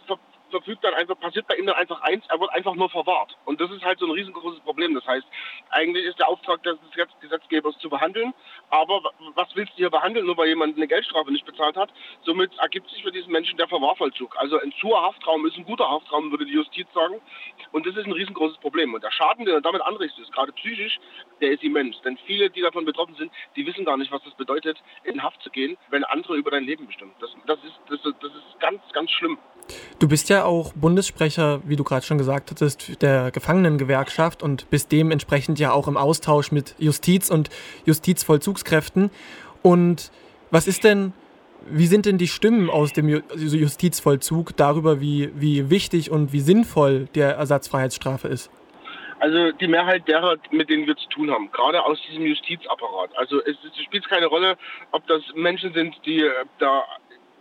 verfügt 0.52 0.84
dann 0.84 0.94
einfach, 0.94 1.18
passiert 1.18 1.48
bei 1.48 1.56
ihm 1.56 1.66
dann 1.66 1.74
einfach 1.74 2.00
eins, 2.02 2.24
er 2.28 2.38
wird 2.38 2.50
einfach 2.50 2.74
nur 2.74 2.88
verwahrt. 2.88 3.36
Und 3.44 3.60
das 3.60 3.70
ist 3.72 3.82
halt 3.82 3.98
so 3.98 4.06
ein 4.06 4.12
riesengroßes 4.12 4.60
Problem. 4.60 4.94
Das 4.94 5.06
heißt, 5.06 5.26
eigentlich 5.70 6.04
ist 6.04 6.20
der 6.20 6.28
Auftrag 6.28 6.62
des 6.62 6.78
Gesetzgebers 7.20 7.76
zu 7.78 7.90
behandeln, 7.90 8.32
aber 8.70 9.02
was 9.34 9.48
willst 9.56 9.72
du 9.72 9.78
hier 9.78 9.90
behandeln, 9.90 10.26
nur 10.26 10.36
weil 10.36 10.48
jemand 10.48 10.76
eine 10.76 10.86
Geldstrafe 10.86 11.32
nicht 11.32 11.44
bezahlt 11.44 11.76
hat? 11.76 11.90
Somit 12.22 12.56
ergibt 12.58 12.88
sich 12.90 13.02
für 13.02 13.10
diesen 13.10 13.32
Menschen 13.32 13.58
der 13.58 13.66
Verwahrvollzug. 13.66 14.36
Also 14.38 14.60
ein 14.60 14.72
Zur-Haftraum 14.80 15.44
ist 15.46 15.56
ein 15.56 15.64
guter 15.64 15.90
Haftraum, 15.90 16.30
würde 16.30 16.46
die 16.46 16.52
Justiz 16.52 16.86
sagen. 16.94 17.20
Und 17.72 17.86
das 17.86 17.96
ist 17.96 18.06
ein 18.06 18.12
riesengroßes 18.12 18.58
Problem. 18.58 18.94
Und 18.94 19.02
der 19.02 19.10
Schaden, 19.10 19.44
den 19.44 19.54
er 19.54 19.60
damit 19.60 19.82
anrichtet, 19.82 20.22
ist 20.22 20.32
gerade 20.32 20.52
psychisch, 20.52 21.00
der 21.40 21.52
ist 21.52 21.62
immens. 21.64 22.00
Denn 22.02 22.18
viele, 22.26 22.50
die 22.50 22.60
davon 22.60 22.84
betroffen 22.84 23.14
sind, 23.16 23.32
die 23.56 23.66
wissen 23.66 23.84
gar 23.84 23.96
nicht, 23.96 24.12
was 24.12 24.22
das 24.22 24.34
bedeutet, 24.34 24.78
in 25.04 25.22
Haft 25.22 25.42
zu 25.42 25.50
gehen, 25.50 25.76
wenn 25.90 26.04
andere 26.04 26.36
über 26.36 26.50
dein 26.50 26.64
Leben 26.64 26.86
bestimmen. 26.86 27.14
Das, 27.20 27.30
das, 27.46 27.58
ist, 27.64 27.80
das, 27.88 28.00
das 28.02 28.32
ist 28.34 28.60
ganz, 28.60 28.80
ganz 28.92 29.10
schlimm. 29.10 29.38
Du 29.98 30.08
bist 30.08 30.28
ja 30.28 30.44
auch 30.44 30.72
Bundessprecher, 30.74 31.60
wie 31.64 31.76
du 31.76 31.84
gerade 31.84 32.04
schon 32.04 32.18
gesagt 32.18 32.50
hattest, 32.50 33.02
der 33.02 33.30
Gefangenengewerkschaft 33.30 34.42
und 34.42 34.68
bist 34.70 34.92
dementsprechend 34.92 35.58
ja 35.58 35.72
auch 35.72 35.88
im 35.88 35.96
Austausch 35.96 36.52
mit 36.52 36.74
Justiz 36.78 37.30
und 37.30 37.50
Justizvollzugskräften. 37.84 39.10
Und 39.62 40.10
was 40.50 40.66
ist 40.66 40.84
denn, 40.84 41.12
wie 41.70 41.86
sind 41.86 42.06
denn 42.06 42.18
die 42.18 42.28
Stimmen 42.28 42.68
aus 42.68 42.92
dem 42.92 43.08
Justizvollzug 43.08 44.56
darüber, 44.56 45.00
wie, 45.00 45.30
wie 45.34 45.70
wichtig 45.70 46.10
und 46.10 46.32
wie 46.32 46.40
sinnvoll 46.40 47.08
der 47.14 47.36
Ersatzfreiheitsstrafe 47.36 48.28
ist? 48.28 48.50
Also 49.22 49.52
die 49.52 49.68
Mehrheit 49.68 50.08
derer, 50.08 50.34
mit 50.50 50.68
denen 50.68 50.84
wir 50.84 50.96
zu 50.96 51.08
tun 51.10 51.30
haben, 51.30 51.48
gerade 51.52 51.84
aus 51.84 51.96
diesem 52.08 52.26
Justizapparat. 52.26 53.16
Also 53.16 53.40
es, 53.44 53.56
es 53.64 53.84
spielt 53.84 54.08
keine 54.08 54.26
Rolle, 54.26 54.56
ob 54.90 55.06
das 55.06 55.22
Menschen 55.36 55.72
sind, 55.74 55.94
die 56.04 56.22
äh, 56.22 56.30
da 56.58 56.82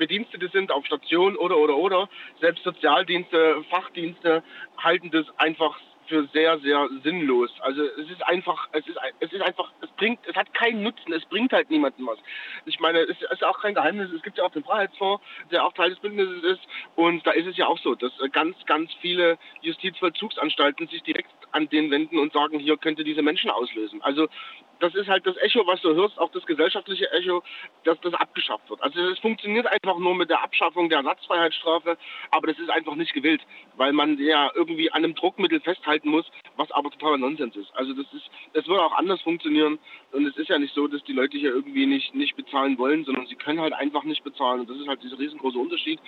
Bedienstete 0.01 0.49
sind 0.49 0.71
auf 0.71 0.83
Station 0.87 1.35
oder 1.35 1.57
oder 1.57 1.77
oder. 1.77 2.09
Selbst 2.39 2.63
Sozialdienste, 2.63 3.63
Fachdienste 3.69 4.41
halten 4.77 5.11
das 5.11 5.27
einfach 5.37 5.79
für 6.07 6.27
sehr, 6.33 6.59
sehr 6.59 6.89
sinnlos. 7.03 7.51
Also 7.61 7.83
es 7.83 8.09
ist 8.09 8.25
einfach, 8.25 8.67
es 8.71 8.85
ist, 8.87 8.97
es 9.19 9.31
ist 9.31 9.41
einfach, 9.41 9.71
es 9.81 9.89
bringt, 9.91 10.19
es 10.27 10.35
hat 10.35 10.53
keinen 10.53 10.83
Nutzen, 10.83 11.13
es 11.13 11.25
bringt 11.25 11.53
halt 11.53 11.69
niemandem 11.69 12.07
was. 12.07 12.19
Ich 12.65 12.79
meine, 12.79 12.99
es 12.99 13.21
ist 13.21 13.43
auch 13.43 13.59
kein 13.59 13.73
Geheimnis, 13.73 14.11
es 14.11 14.21
gibt 14.21 14.37
ja 14.37 14.43
auch 14.43 14.51
den 14.51 14.63
Freiheitsfonds, 14.63 15.23
der 15.51 15.65
auch 15.65 15.73
Teil 15.73 15.89
des 15.89 15.99
Bündnisses 15.99 16.43
ist 16.43 16.61
und 16.95 17.25
da 17.25 17.31
ist 17.31 17.47
es 17.47 17.57
ja 17.57 17.67
auch 17.67 17.79
so, 17.79 17.95
dass 17.95 18.11
ganz, 18.31 18.55
ganz 18.65 18.91
viele 19.01 19.37
Justizvollzugsanstalten 19.61 20.87
sich 20.87 21.03
direkt 21.03 21.29
an 21.51 21.69
den 21.69 21.91
wenden 21.91 22.17
und 22.19 22.33
sagen, 22.33 22.59
hier 22.59 22.77
könnte 22.77 23.03
diese 23.03 23.21
Menschen 23.21 23.49
auslösen. 23.49 24.01
Also 24.01 24.27
das 24.81 24.95
ist 24.95 25.07
halt 25.07 25.25
das 25.27 25.37
Echo, 25.37 25.65
was 25.67 25.81
du 25.81 25.93
hörst, 25.93 26.17
auch 26.19 26.31
das 26.31 26.45
gesellschaftliche 26.45 27.09
Echo, 27.11 27.43
dass 27.83 27.99
das 28.01 28.13
abgeschafft 28.15 28.69
wird. 28.69 28.81
Also 28.81 28.99
es 28.99 29.19
funktioniert 29.19 29.67
einfach 29.67 29.97
nur 29.97 30.15
mit 30.15 30.29
der 30.29 30.43
Abschaffung 30.43 30.89
der 30.89 30.99
Ersatzfreiheitsstrafe, 30.99 31.97
aber 32.31 32.47
das 32.47 32.57
ist 32.57 32.69
einfach 32.69 32.95
nicht 32.95 33.13
gewillt, 33.13 33.41
weil 33.75 33.93
man 33.93 34.17
ja 34.17 34.49
irgendwie 34.55 34.91
an 34.91 35.03
einem 35.03 35.15
Druckmittel 35.15 35.61
festhalten 35.91 36.09
muss, 36.09 36.25
was 36.55 36.71
aber 36.71 36.89
totaler 36.91 37.17
Nonsens 37.17 37.55
ist. 37.55 37.71
Also 37.75 37.93
das 37.93 38.05
ist, 38.13 38.29
es 38.53 38.67
würde 38.67 38.83
auch 38.83 38.93
anders 38.93 39.21
funktionieren 39.21 39.79
und 40.11 40.25
es 40.25 40.37
ist 40.37 40.49
ja 40.49 40.57
nicht 40.57 40.73
so, 40.73 40.87
dass 40.87 41.03
die 41.03 41.13
Leute 41.13 41.37
hier 41.37 41.51
irgendwie 41.51 41.85
nicht, 41.85 42.15
nicht 42.15 42.35
bezahlen 42.35 42.77
wollen, 42.77 43.03
sondern 43.05 43.27
sie 43.27 43.35
können 43.35 43.59
halt 43.59 43.73
einfach 43.73 44.03
nicht 44.03 44.23
bezahlen 44.23 44.61
und 44.61 44.69
das 44.69 44.77
ist 44.77 44.87
halt 44.87 45.03
dieser 45.03 45.19
riesengroße 45.19 45.57
Unterschied. 45.57 45.99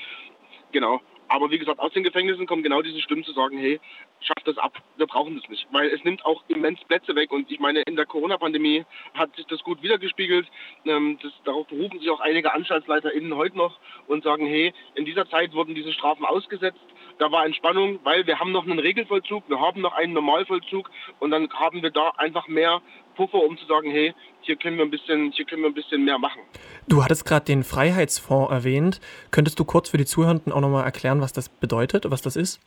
Genau. 0.71 1.01
Aber 1.29 1.49
wie 1.51 1.57
gesagt, 1.57 1.79
aus 1.79 1.93
den 1.93 2.03
Gefängnissen 2.03 2.45
kommen 2.45 2.63
genau 2.63 2.81
diese 2.81 3.01
Stimmen 3.01 3.23
zu 3.23 3.31
sagen, 3.31 3.57
hey, 3.57 3.79
schafft 4.19 4.45
das 4.47 4.57
ab, 4.57 4.77
wir 4.97 5.07
brauchen 5.07 5.35
das 5.39 5.49
nicht. 5.49 5.65
Weil 5.71 5.87
es 5.89 6.03
nimmt 6.03 6.25
auch 6.25 6.43
immens 6.47 6.83
Plätze 6.85 7.15
weg. 7.15 7.31
Und 7.31 7.49
ich 7.49 7.59
meine, 7.59 7.81
in 7.81 7.95
der 7.95 8.05
Corona-Pandemie 8.05 8.85
hat 9.13 9.35
sich 9.35 9.45
das 9.47 9.63
gut 9.63 9.81
wiedergespiegelt. 9.81 10.47
Ähm, 10.85 11.17
das, 11.23 11.31
darauf 11.45 11.67
berufen 11.67 11.99
sich 11.99 12.09
auch 12.09 12.19
einige 12.19 12.53
AnstaltsleiterInnen 12.53 13.35
heute 13.35 13.57
noch 13.57 13.79
und 14.07 14.23
sagen, 14.23 14.45
hey, 14.45 14.73
in 14.95 15.05
dieser 15.05 15.27
Zeit 15.29 15.53
wurden 15.53 15.75
diese 15.75 15.93
Strafen 15.93 16.25
ausgesetzt. 16.25 16.79
Da 17.19 17.31
war 17.31 17.45
Entspannung, 17.45 17.99
weil 18.03 18.25
wir 18.25 18.39
haben 18.39 18.51
noch 18.51 18.65
einen 18.65 18.79
Regelvollzug, 18.79 19.43
wir 19.47 19.59
haben 19.59 19.81
noch 19.81 19.93
einen 19.93 20.13
Normalvollzug 20.13 20.89
und 21.19 21.31
dann 21.31 21.49
haben 21.53 21.81
wir 21.81 21.91
da 21.91 22.11
einfach 22.17 22.47
mehr 22.47 22.81
Puffer, 23.15 23.43
um 23.43 23.57
zu 23.57 23.65
sagen, 23.65 23.91
hey, 23.91 24.13
hier 24.41 24.55
können 24.55 24.77
wir 24.77 24.85
ein 24.85 24.91
bisschen, 24.91 25.31
hier 25.31 25.45
können 25.45 25.61
wir 25.61 25.69
ein 25.69 25.73
bisschen 25.73 26.03
mehr 26.03 26.17
machen. 26.17 26.41
Du 26.87 27.03
hattest 27.03 27.25
gerade 27.25 27.45
den 27.45 27.63
Freiheitsfonds 27.63 28.51
erwähnt. 28.51 28.99
Könntest 29.31 29.59
du 29.59 29.65
kurz 29.65 29.89
für 29.89 29.97
die 29.97 30.05
Zuhörenden 30.05 30.51
auch 30.51 30.61
nochmal 30.61 30.83
erklären, 30.83 31.21
was 31.21 31.33
das 31.33 31.49
bedeutet, 31.49 32.09
was 32.09 32.21
das 32.21 32.35
ist? 32.35 32.59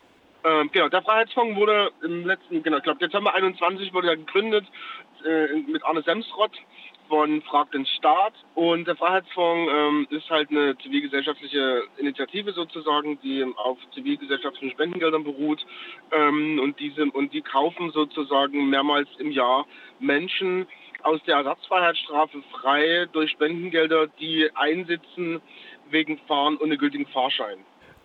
Ähm, 0.44 0.70
genau, 0.72 0.88
der 0.88 1.02
Freiheitsfonds 1.02 1.56
wurde 1.56 1.90
im 2.02 2.24
letzten, 2.24 2.62
genau, 2.62 2.76
ich 2.76 2.84
glaube 2.84 3.04
Dezember 3.04 3.34
21 3.34 3.92
wurde 3.92 4.10
er 4.10 4.16
gegründet 4.16 4.64
äh, 5.24 5.48
mit 5.68 5.84
Arne 5.84 6.02
Semsrott 6.02 6.52
von 7.08 7.42
Frag 7.42 7.70
den 7.72 7.86
Staat. 7.86 8.34
Und 8.54 8.86
der 8.86 8.96
Freiheitsfonds 8.96 9.72
ähm, 9.74 10.06
ist 10.10 10.28
halt 10.30 10.50
eine 10.50 10.76
zivilgesellschaftliche 10.78 11.84
Initiative 11.98 12.52
sozusagen, 12.52 13.18
die 13.22 13.44
auf 13.56 13.78
zivilgesellschaftlichen 13.94 14.70
Spendengeldern 14.72 15.24
beruht. 15.24 15.64
Ähm, 16.12 16.60
und, 16.62 16.78
diese, 16.78 17.04
und 17.04 17.32
die 17.32 17.42
kaufen 17.42 17.90
sozusagen 17.92 18.68
mehrmals 18.68 19.08
im 19.18 19.30
Jahr 19.30 19.66
Menschen 19.98 20.66
aus 21.02 21.20
der 21.26 21.36
Ersatzfreiheitsstrafe 21.36 22.42
frei 22.52 23.06
durch 23.12 23.30
Spendengelder, 23.30 24.08
die 24.18 24.50
einsitzen 24.54 25.40
wegen 25.90 26.18
Fahren 26.26 26.56
ohne 26.58 26.76
gültigen 26.76 27.06
Fahrschein. 27.06 27.58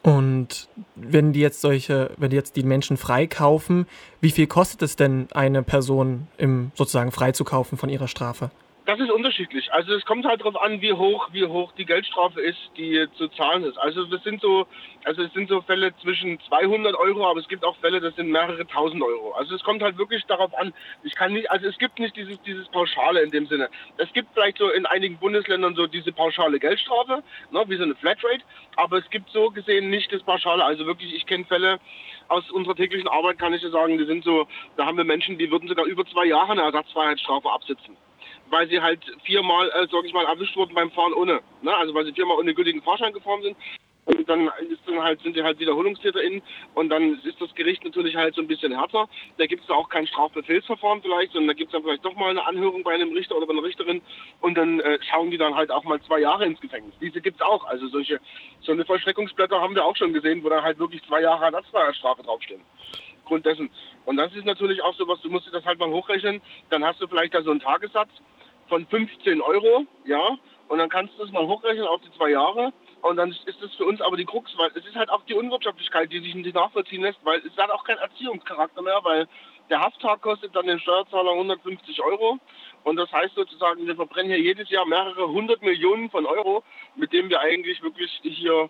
Und 0.03 0.67
wenn 0.95 1.31
die 1.31 1.41
jetzt 1.41 1.61
solche, 1.61 2.11
wenn 2.17 2.31
die 2.31 2.35
jetzt 2.35 2.55
die 2.55 2.63
Menschen 2.63 2.97
freikaufen, 2.97 3.85
wie 4.19 4.31
viel 4.31 4.47
kostet 4.47 4.81
es 4.81 4.95
denn 4.95 5.27
eine 5.31 5.61
Person 5.61 6.27
im 6.37 6.71
sozusagen 6.73 7.11
freizukaufen 7.11 7.77
von 7.77 7.89
ihrer 7.89 8.07
Strafe? 8.07 8.49
Das 8.85 8.99
ist 8.99 9.11
unterschiedlich. 9.11 9.71
Also 9.71 9.93
es 9.93 10.03
kommt 10.05 10.25
halt 10.25 10.41
darauf 10.41 10.59
an, 10.59 10.81
wie 10.81 10.91
hoch, 10.91 11.29
wie 11.31 11.45
hoch 11.45 11.71
die 11.73 11.85
Geldstrafe 11.85 12.41
ist, 12.41 12.57
die 12.77 13.05
zu 13.15 13.27
zahlen 13.27 13.63
ist. 13.63 13.77
Also 13.77 14.05
das 14.05 14.23
sind 14.23 14.41
so, 14.41 14.65
also 15.03 15.21
es 15.21 15.31
sind 15.33 15.49
so 15.49 15.61
Fälle 15.61 15.95
zwischen 16.01 16.39
200 16.47 16.95
Euro, 16.95 17.29
aber 17.29 17.39
es 17.39 17.47
gibt 17.47 17.63
auch 17.63 17.77
Fälle, 17.77 18.01
das 18.01 18.15
sind 18.15 18.31
mehrere 18.31 18.65
tausend 18.65 19.03
Euro. 19.03 19.33
Also 19.33 19.53
es 19.53 19.63
kommt 19.63 19.83
halt 19.83 19.99
wirklich 19.99 20.25
darauf 20.25 20.57
an. 20.57 20.73
Ich 21.03 21.13
kann 21.13 21.31
nicht, 21.31 21.51
also 21.51 21.67
es 21.67 21.77
gibt 21.77 21.99
nicht 21.99 22.15
dieses 22.15 22.41
dieses 22.41 22.67
pauschale 22.69 23.21
in 23.21 23.29
dem 23.29 23.45
Sinne. 23.45 23.69
Es 23.97 24.11
gibt 24.13 24.29
vielleicht 24.33 24.57
so 24.57 24.71
in 24.71 24.87
einigen 24.87 25.17
Bundesländern 25.17 25.75
so 25.75 25.85
diese 25.85 26.11
pauschale 26.11 26.59
Geldstrafe, 26.59 27.21
ne, 27.51 27.63
wie 27.67 27.77
so 27.77 27.83
eine 27.83 27.95
Flatrate, 27.95 28.43
aber 28.77 28.97
es 28.97 29.09
gibt 29.11 29.29
so 29.29 29.51
gesehen 29.51 29.91
nicht 29.91 30.11
das 30.11 30.23
pauschale. 30.23 30.65
Also 30.65 30.87
wirklich, 30.87 31.13
ich 31.13 31.27
kenne 31.27 31.45
Fälle 31.45 31.79
aus 32.29 32.49
unserer 32.49 32.75
täglichen 32.75 33.07
Arbeit, 33.07 33.37
kann 33.37 33.53
ich 33.53 33.61
dir 33.61 33.69
sagen, 33.69 33.99
die 33.99 34.05
sind 34.05 34.23
so, 34.23 34.47
da 34.75 34.87
haben 34.87 34.97
wir 34.97 35.03
Menschen, 35.03 35.37
die 35.37 35.51
würden 35.51 35.69
sogar 35.69 35.85
über 35.85 36.03
zwei 36.05 36.25
Jahre 36.25 36.53
eine 36.53 36.63
Ersatzfreiheitsstrafe 36.63 37.47
absitzen 37.51 37.95
weil 38.51 38.69
sie 38.69 38.81
halt 38.81 38.99
viermal, 39.23 39.69
äh, 39.69 39.87
sag 39.91 40.05
ich 40.05 40.13
mal, 40.13 40.25
erwischt 40.25 40.55
wurden 40.55 40.75
beim 40.75 40.91
Fahren 40.91 41.13
ohne. 41.13 41.41
Ne? 41.61 41.75
Also 41.75 41.93
weil 41.93 42.05
sie 42.05 42.13
viermal 42.13 42.37
ohne 42.37 42.53
gültigen 42.53 42.83
Fahrschein 42.83 43.13
gefahren 43.13 43.41
sind. 43.41 43.57
Und 44.03 44.27
dann, 44.27 44.49
dann 44.87 45.03
halt, 45.03 45.21
sind 45.21 45.35
sie 45.35 45.43
halt 45.43 45.59
WiederholungstäterInnen 45.59 46.41
und 46.73 46.89
dann 46.89 47.19
ist 47.23 47.39
das 47.39 47.53
Gericht 47.53 47.83
natürlich 47.85 48.15
halt 48.15 48.33
so 48.33 48.41
ein 48.41 48.47
bisschen 48.47 48.75
härter. 48.75 49.07
Da 49.37 49.45
gibt 49.45 49.63
es 49.63 49.69
auch 49.69 49.89
kein 49.89 50.07
Strafbefehlsverfahren 50.07 51.03
vielleicht, 51.03 51.33
sondern 51.33 51.49
da 51.49 51.53
gibt 51.53 51.67
es 51.67 51.73
dann 51.73 51.83
vielleicht 51.83 52.03
doch 52.03 52.15
mal 52.15 52.31
eine 52.31 52.45
Anhörung 52.45 52.81
bei 52.83 52.95
einem 52.95 53.13
Richter 53.13 53.37
oder 53.37 53.45
bei 53.45 53.53
einer 53.53 53.63
Richterin 53.63 54.01
und 54.41 54.55
dann 54.55 54.79
äh, 54.79 54.97
schauen 55.07 55.29
die 55.29 55.37
dann 55.37 55.53
halt 55.53 55.69
auch 55.69 55.83
mal 55.83 56.01
zwei 56.01 56.19
Jahre 56.19 56.45
ins 56.47 56.59
Gefängnis. 56.59 56.95
Diese 56.99 57.21
gibt 57.21 57.39
es 57.39 57.45
auch. 57.45 57.63
Also 57.65 57.87
solche, 57.89 58.19
so 58.61 58.71
eine 58.71 58.85
Vollstreckungsblätter 58.85 59.61
haben 59.61 59.75
wir 59.75 59.85
auch 59.85 59.95
schon 59.95 60.13
gesehen, 60.13 60.43
wo 60.43 60.49
da 60.49 60.63
halt 60.63 60.79
wirklich 60.79 61.03
zwei 61.03 61.21
Jahre 61.21 61.45
Ersatzfreiheitsstrafe 61.45 62.23
draufstehen. 62.23 62.61
Grund 63.25 63.45
dessen. 63.45 63.69
Und 64.05 64.17
das 64.17 64.33
ist 64.33 64.45
natürlich 64.45 64.81
auch 64.81 64.95
so 64.95 65.07
was, 65.07 65.21
du 65.21 65.29
musst 65.29 65.45
dir 65.45 65.51
das 65.51 65.63
halt 65.63 65.79
mal 65.79 65.89
hochrechnen, 65.89 66.41
dann 66.71 66.83
hast 66.83 66.99
du 66.99 67.07
vielleicht 67.07 67.35
da 67.35 67.43
so 67.43 67.51
einen 67.51 67.59
Tagessatz 67.59 68.09
von 68.71 68.87
15 68.87 69.41
Euro, 69.41 69.85
ja, 70.05 70.37
und 70.69 70.77
dann 70.77 70.87
kannst 70.87 71.19
du 71.19 71.23
es 71.23 71.31
mal 71.33 71.45
hochrechnen 71.45 71.85
auf 71.85 71.99
die 71.99 72.17
zwei 72.17 72.29
Jahre. 72.29 72.71
Und 73.01 73.17
dann 73.17 73.31
ist 73.31 73.61
es 73.61 73.75
für 73.75 73.83
uns 73.83 73.99
aber 73.99 74.15
die 74.15 74.23
Krux, 74.23 74.49
weil 74.57 74.71
es 74.75 74.85
ist 74.85 74.95
halt 74.95 75.09
auch 75.09 75.25
die 75.25 75.33
Unwirtschaftlichkeit, 75.33 76.09
die 76.09 76.21
sich 76.21 76.33
nicht 76.33 76.55
nachvollziehen 76.55 77.01
lässt, 77.01 77.19
weil 77.25 77.39
es 77.39 77.57
hat 77.57 77.69
auch 77.71 77.83
keinen 77.83 77.97
Erziehungscharakter 77.97 78.81
mehr, 78.81 78.99
weil 79.03 79.27
der 79.69 79.81
Hafttag 79.81 80.21
kostet 80.21 80.55
dann 80.55 80.67
den 80.67 80.79
Steuerzahler 80.79 81.31
150 81.31 82.01
Euro. 82.01 82.39
Und 82.85 82.95
das 82.95 83.11
heißt 83.11 83.35
sozusagen, 83.35 83.85
wir 83.85 83.95
verbrennen 83.95 84.31
hier 84.31 84.39
jedes 84.39 84.69
Jahr 84.69 84.85
mehrere 84.85 85.27
hundert 85.27 85.61
Millionen 85.61 86.09
von 86.09 86.25
Euro, 86.25 86.63
mit 86.95 87.11
dem 87.11 87.29
wir 87.29 87.41
eigentlich 87.41 87.83
wirklich 87.83 88.21
hier 88.23 88.69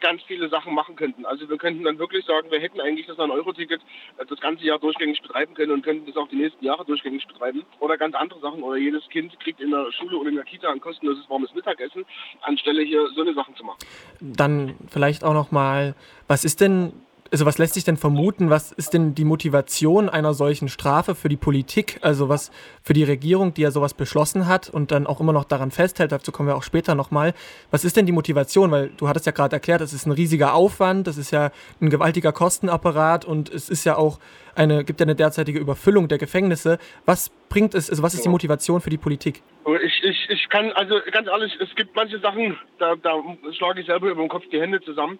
ganz 0.00 0.22
viele 0.22 0.48
Sachen 0.48 0.74
machen 0.74 0.96
könnten. 0.96 1.26
Also 1.26 1.48
wir 1.48 1.56
könnten 1.56 1.84
dann 1.84 1.98
wirklich 1.98 2.24
sagen, 2.24 2.50
wir 2.50 2.60
hätten 2.60 2.80
eigentlich 2.80 3.06
das 3.06 3.16
9-Euro-Ticket 3.16 3.80
äh, 4.18 4.26
das 4.26 4.40
ganze 4.40 4.64
Jahr 4.64 4.78
durchgängig 4.78 5.20
betreiben 5.22 5.54
können 5.54 5.72
und 5.72 5.82
könnten 5.82 6.06
das 6.06 6.16
auch 6.16 6.28
die 6.28 6.36
nächsten 6.36 6.64
Jahre 6.64 6.84
durchgängig 6.84 7.26
betreiben. 7.26 7.64
Oder 7.80 7.96
ganz 7.96 8.14
andere 8.14 8.40
Sachen. 8.40 8.62
Oder 8.62 8.76
jedes 8.76 9.08
Kind 9.08 9.38
kriegt 9.40 9.60
in 9.60 9.70
der 9.70 9.90
Schule 9.92 10.16
oder 10.16 10.28
in 10.28 10.36
der 10.36 10.44
Kita 10.44 10.70
ein 10.70 10.80
kostenloses 10.80 11.28
warmes 11.28 11.54
Mittagessen, 11.54 12.04
anstelle 12.42 12.82
hier 12.82 13.06
so 13.14 13.22
eine 13.22 13.34
Sachen 13.34 13.54
zu 13.56 13.64
machen. 13.64 13.78
Dann 14.20 14.76
vielleicht 14.88 15.24
auch 15.24 15.34
nochmal, 15.34 15.94
was 16.28 16.44
ist 16.44 16.60
denn 16.60 16.92
also 17.30 17.46
was 17.46 17.58
lässt 17.58 17.74
sich 17.74 17.84
denn 17.84 17.96
vermuten? 17.96 18.50
Was 18.50 18.70
ist 18.72 18.92
denn 18.94 19.14
die 19.14 19.24
Motivation 19.24 20.08
einer 20.08 20.34
solchen 20.34 20.68
Strafe 20.68 21.14
für 21.14 21.28
die 21.28 21.36
Politik? 21.36 21.98
Also 22.02 22.28
was 22.28 22.50
für 22.82 22.92
die 22.92 23.04
Regierung, 23.04 23.54
die 23.54 23.62
ja 23.62 23.70
sowas 23.70 23.94
beschlossen 23.94 24.46
hat 24.46 24.68
und 24.68 24.90
dann 24.90 25.06
auch 25.06 25.20
immer 25.20 25.32
noch 25.32 25.44
daran 25.44 25.70
festhält, 25.70 26.12
dazu 26.12 26.32
kommen 26.32 26.48
wir 26.48 26.56
auch 26.56 26.62
später 26.62 26.94
nochmal. 26.94 27.34
Was 27.70 27.84
ist 27.84 27.96
denn 27.96 28.06
die 28.06 28.12
Motivation? 28.12 28.70
Weil 28.70 28.90
du 28.96 29.08
hattest 29.08 29.26
ja 29.26 29.32
gerade 29.32 29.56
erklärt, 29.56 29.80
es 29.80 29.92
ist 29.92 30.06
ein 30.06 30.12
riesiger 30.12 30.54
Aufwand, 30.54 31.06
das 31.06 31.16
ist 31.16 31.30
ja 31.30 31.50
ein 31.80 31.90
gewaltiger 31.90 32.32
Kostenapparat 32.32 33.24
und 33.24 33.52
es 33.52 33.68
ist 33.68 33.84
ja 33.84 33.96
auch 33.96 34.18
eine, 34.54 34.84
gibt 34.84 35.00
ja 35.00 35.04
eine 35.04 35.16
derzeitige 35.16 35.58
Überfüllung 35.58 36.08
der 36.08 36.18
Gefängnisse. 36.18 36.78
Was 37.06 37.30
bringt 37.48 37.74
es, 37.74 37.90
also 37.90 38.02
was 38.02 38.14
ist 38.14 38.24
die 38.24 38.28
Motivation 38.28 38.80
für 38.80 38.90
die 38.90 38.98
Politik? 38.98 39.42
Ich, 39.82 40.04
ich, 40.04 40.26
ich 40.28 40.48
kann, 40.50 40.70
also 40.72 40.96
ganz 41.10 41.26
ehrlich, 41.26 41.56
es 41.60 41.74
gibt 41.74 41.96
manche 41.96 42.20
Sachen, 42.20 42.56
da, 42.78 42.94
da 42.96 43.14
schlage 43.56 43.80
ich 43.80 43.86
selber 43.86 44.08
über 44.08 44.22
den 44.22 44.28
Kopf 44.28 44.44
die 44.52 44.60
Hände 44.60 44.80
zusammen 44.82 45.18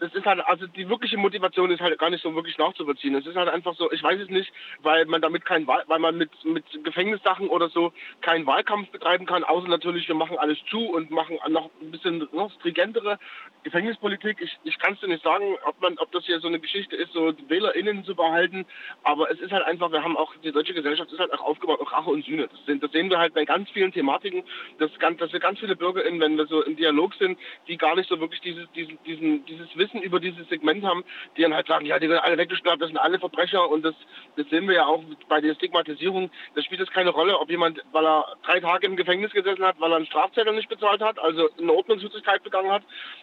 das 0.00 0.14
ist 0.14 0.26
halt, 0.26 0.40
also 0.46 0.66
die 0.66 0.88
wirkliche 0.88 1.16
Motivation 1.16 1.70
ist 1.70 1.80
halt 1.80 1.98
gar 1.98 2.10
nicht 2.10 2.22
so 2.22 2.34
wirklich 2.34 2.56
nachzuvollziehen. 2.58 3.14
Es 3.14 3.26
ist 3.26 3.36
halt 3.36 3.48
einfach 3.48 3.74
so, 3.74 3.90
ich 3.90 4.02
weiß 4.02 4.20
es 4.20 4.28
nicht, 4.28 4.52
weil 4.82 5.06
man 5.06 5.20
damit 5.20 5.44
kein 5.44 5.66
weil 5.66 5.98
man 5.98 6.16
mit, 6.16 6.30
mit 6.44 6.64
Gefängnissachen 6.84 7.48
oder 7.48 7.68
so 7.68 7.92
keinen 8.20 8.46
Wahlkampf 8.46 8.90
betreiben 8.90 9.26
kann, 9.26 9.44
außer 9.44 9.68
natürlich, 9.68 10.08
wir 10.08 10.14
machen 10.14 10.38
alles 10.38 10.58
zu 10.70 10.90
und 10.90 11.10
machen 11.10 11.38
noch 11.48 11.70
ein 11.80 11.90
bisschen 11.90 12.28
noch 12.32 12.50
stringentere 12.52 13.18
Gefängnispolitik. 13.64 14.40
Ich, 14.40 14.56
ich 14.64 14.78
kann 14.78 14.94
es 14.94 15.00
dir 15.00 15.08
nicht 15.08 15.24
sagen, 15.24 15.56
ob 15.64 15.80
man, 15.80 15.98
ob 15.98 16.12
das 16.12 16.24
hier 16.24 16.40
so 16.40 16.48
eine 16.48 16.60
Geschichte 16.60 16.96
ist, 16.96 17.12
so 17.12 17.34
WählerInnen 17.48 18.04
zu 18.04 18.14
behalten, 18.14 18.66
aber 19.02 19.30
es 19.30 19.40
ist 19.40 19.52
halt 19.52 19.64
einfach, 19.64 19.90
wir 19.90 20.02
haben 20.02 20.16
auch, 20.16 20.34
die 20.44 20.52
deutsche 20.52 20.74
Gesellschaft 20.74 21.12
ist 21.12 21.18
halt 21.18 21.32
auch 21.32 21.42
aufgebaut 21.42 21.80
auf 21.80 21.92
Rache 21.92 22.10
und 22.10 22.24
Sühne. 22.24 22.48
Das, 22.48 22.64
sind, 22.66 22.82
das 22.82 22.92
sehen 22.92 23.10
wir 23.10 23.18
halt 23.18 23.34
bei 23.34 23.44
ganz 23.44 23.68
vielen 23.70 23.92
Thematiken, 23.92 24.44
dass, 24.78 24.90
dass 25.18 25.32
wir 25.32 25.40
ganz 25.40 25.58
viele 25.58 25.76
BürgerInnen, 25.76 26.20
wenn 26.20 26.38
wir 26.38 26.46
so 26.46 26.62
im 26.62 26.76
Dialog 26.76 27.14
sind, 27.14 27.38
die 27.66 27.76
gar 27.76 27.96
nicht 27.96 28.08
so 28.08 28.20
wirklich 28.20 28.40
dieses, 28.40 28.70
diesen, 28.72 28.98
diesen, 29.04 29.44
dieses 29.46 29.76
Wissen 29.76 29.87
Wissen 29.88 30.02
über 30.02 30.20
dieses 30.20 30.48
Segment 30.48 30.84
haben, 30.84 31.04
die 31.36 31.42
dann 31.42 31.54
halt 31.54 31.66
sagen, 31.66 31.86
ja, 31.86 31.98
die 31.98 32.08
werden 32.08 32.22
alle 32.22 32.38
weggesperrt, 32.38 32.80
das 32.80 32.88
sind 32.88 32.98
alle 32.98 33.18
Verbrecher 33.18 33.68
und 33.68 33.84
das, 33.84 33.94
das 34.36 34.48
sehen 34.50 34.68
wir 34.68 34.76
ja 34.76 34.86
auch 34.86 35.02
bei 35.28 35.40
der 35.40 35.54
Stigmatisierung. 35.54 36.30
Da 36.54 36.62
spielt 36.62 36.80
es 36.80 36.90
keine 36.90 37.10
Rolle, 37.10 37.38
ob 37.38 37.50
jemand, 37.50 37.82
weil 37.92 38.06
er 38.06 38.36
drei 38.44 38.60
Tage 38.60 38.86
im 38.86 38.96
Gefängnis 38.96 39.32
gesessen 39.32 39.64
hat, 39.64 39.80
weil 39.80 39.92
er 39.92 39.96
einen 39.96 40.06
Strafzettel 40.06 40.54
nicht 40.54 40.68
bezahlt 40.68 41.00
hat, 41.00 41.18
also 41.18 41.48
eine 41.58 41.72
Ordnungswidrigkeit 41.72 42.42
begangen 42.42 42.70
hat 42.70 42.82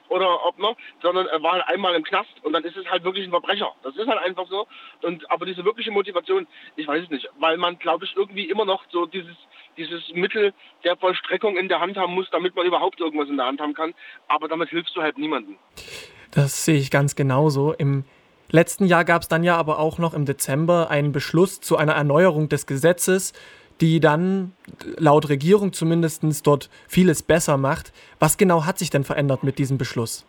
oder 0.09 0.45
ob 0.45 0.57
noch, 0.59 0.75
sondern 1.01 1.27
er 1.27 1.41
war 1.41 1.53
halt 1.53 1.67
einmal 1.67 1.95
im 1.95 2.03
Knast 2.03 2.43
und 2.43 2.53
dann 2.53 2.63
ist 2.63 2.77
es 2.77 2.89
halt 2.89 3.03
wirklich 3.03 3.25
ein 3.25 3.31
Verbrecher. 3.31 3.71
Das 3.83 3.95
ist 3.95 4.07
halt 4.07 4.19
einfach 4.19 4.47
so. 4.47 4.67
Und 5.01 5.29
aber 5.31 5.45
diese 5.45 5.63
wirkliche 5.65 5.91
Motivation, 5.91 6.47
ich 6.75 6.87
weiß 6.87 7.03
es 7.03 7.09
nicht, 7.09 7.29
weil 7.39 7.57
man, 7.57 7.77
glaube 7.79 8.05
ich, 8.05 8.15
irgendwie 8.15 8.49
immer 8.49 8.65
noch 8.65 8.83
so 8.89 9.05
dieses 9.05 9.35
dieses 9.77 10.09
Mittel 10.13 10.53
der 10.83 10.95
Vollstreckung 10.95 11.57
in 11.57 11.67
der 11.67 11.81
Hand 11.81 11.97
haben 11.97 12.13
muss, 12.13 12.29
damit 12.31 12.55
man 12.55 12.65
überhaupt 12.65 12.99
irgendwas 12.99 13.29
in 13.29 13.37
der 13.37 13.45
Hand 13.45 13.59
haben 13.59 13.73
kann. 13.73 13.93
Aber 14.27 14.47
damit 14.47 14.69
hilfst 14.69 14.95
du 14.95 15.01
halt 15.01 15.17
niemandem. 15.17 15.57
Das 16.31 16.65
sehe 16.65 16.77
ich 16.77 16.91
ganz 16.91 17.15
genauso. 17.15 17.73
Im 17.73 18.03
letzten 18.49 18.85
Jahr 18.85 19.05
gab 19.05 19.21
es 19.21 19.27
dann 19.27 19.43
ja 19.43 19.55
aber 19.57 19.79
auch 19.79 19.97
noch 19.97 20.13
im 20.13 20.25
Dezember 20.25 20.89
einen 20.89 21.11
Beschluss 21.11 21.61
zu 21.61 21.77
einer 21.77 21.93
Erneuerung 21.93 22.49
des 22.49 22.65
Gesetzes, 22.65 23.33
die 23.81 23.99
dann 23.99 24.53
laut 24.97 25.29
Regierung 25.29 25.73
zumindest 25.73 26.23
dort 26.47 26.69
vieles 26.87 27.23
besser 27.23 27.57
macht. 27.57 27.91
Was 28.19 28.37
genau 28.37 28.65
hat 28.65 28.79
sich 28.79 28.89
denn 28.89 29.03
verändert 29.03 29.43
mit 29.43 29.59
diesem 29.59 29.77
Beschluss? 29.77 30.25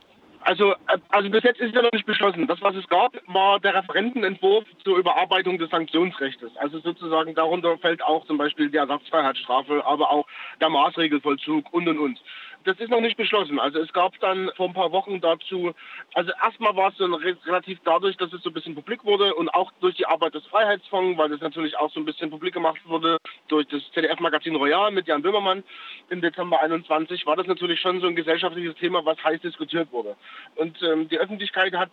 Also, 0.47 0.75
äh, 0.75 0.99
also 1.09 1.29
bis 1.29 1.43
jetzt 1.43 1.61
ist 1.61 1.75
ja 1.75 1.83
noch 1.83 1.91
nicht 1.91 2.07
beschlossen. 2.07 2.47
Das, 2.47 2.63
was 2.63 2.77
es 2.77 2.87
gab, 2.87 3.13
war 3.27 3.59
der 3.59 3.75
Referentenentwurf 3.75 4.65
zur 4.85 4.97
Überarbeitung 4.97 5.59
des 5.59 5.71
Sanktionsrechts. 5.71 6.45
Also 6.59 6.79
sozusagen 6.79 7.35
darunter 7.35 7.77
fällt 7.79 8.01
auch 8.01 8.25
zum 8.27 8.39
Beispiel 8.39 8.71
die 8.71 8.77
Ersatzfreiheitsstrafe, 8.77 9.85
aber 9.85 10.13
auch 10.13 10.25
der 10.61 10.69
Maßregelvollzug 10.69 11.73
und 11.73 11.89
und 11.89 11.99
und 11.99 12.21
das 12.67 12.79
ist 12.81 12.91
noch 12.91 13.01
nicht 13.01 13.17
beschlossen. 13.17 13.61
Also 13.61 13.79
es 13.79 13.93
gab 13.93 14.19
dann 14.21 14.51
vor 14.57 14.67
ein 14.67 14.75
paar 14.75 14.91
Wochen 14.91 15.21
dazu, 15.21 15.73
also 16.15 16.33
erstmal 16.43 16.75
war 16.77 16.91
es 16.91 16.97
dann 16.97 17.15
relativ 17.15 17.79
dadurch, 17.85 18.17
dass 18.17 18.33
es 18.33 18.43
so 18.43 18.51
ein 18.51 18.55
bisschen 18.55 18.75
publik 18.75 19.05
wurde 19.05 19.35
und 19.35 19.49
auch 19.51 19.71
durch 19.81 19.95
die 19.95 20.07
Arbeit 20.07 20.35
des 20.35 20.45
Freiheitsfonds, 20.47 21.17
weil 21.17 21.29
das 21.29 21.41
natürlich 21.41 21.77
auch 21.77 21.93
so 21.93 22.01
ein 22.01 22.05
bisschen 22.05 22.31
publik 22.31 22.55
gemacht 22.55 22.81
wurde 22.87 23.19
durch 23.49 23.67
das 23.69 23.83
ZDF-Magazin 23.93 24.57
Royal 24.57 24.91
mit 24.91 25.07
Jan 25.07 25.23
Böhmermann 25.23 25.63
im 26.11 26.21
Dezember 26.21 26.61
21, 26.61 27.25
war 27.25 27.37
das 27.37 27.47
natürlich 27.47 27.81
schon 27.81 28.01
so 28.01 28.09
ein 28.09 28.17
gesellschaftliches 28.17 28.75
Thema, 28.75 29.05
was 29.05 29.23
heiß 29.23 29.41
diskutiert 29.41 29.93
wurde. 29.93 30.17
Und 30.57 30.83
ähm, 30.83 31.09
die 31.09 31.19
Öffentlichkeit 31.19 31.73
hat 31.73 31.91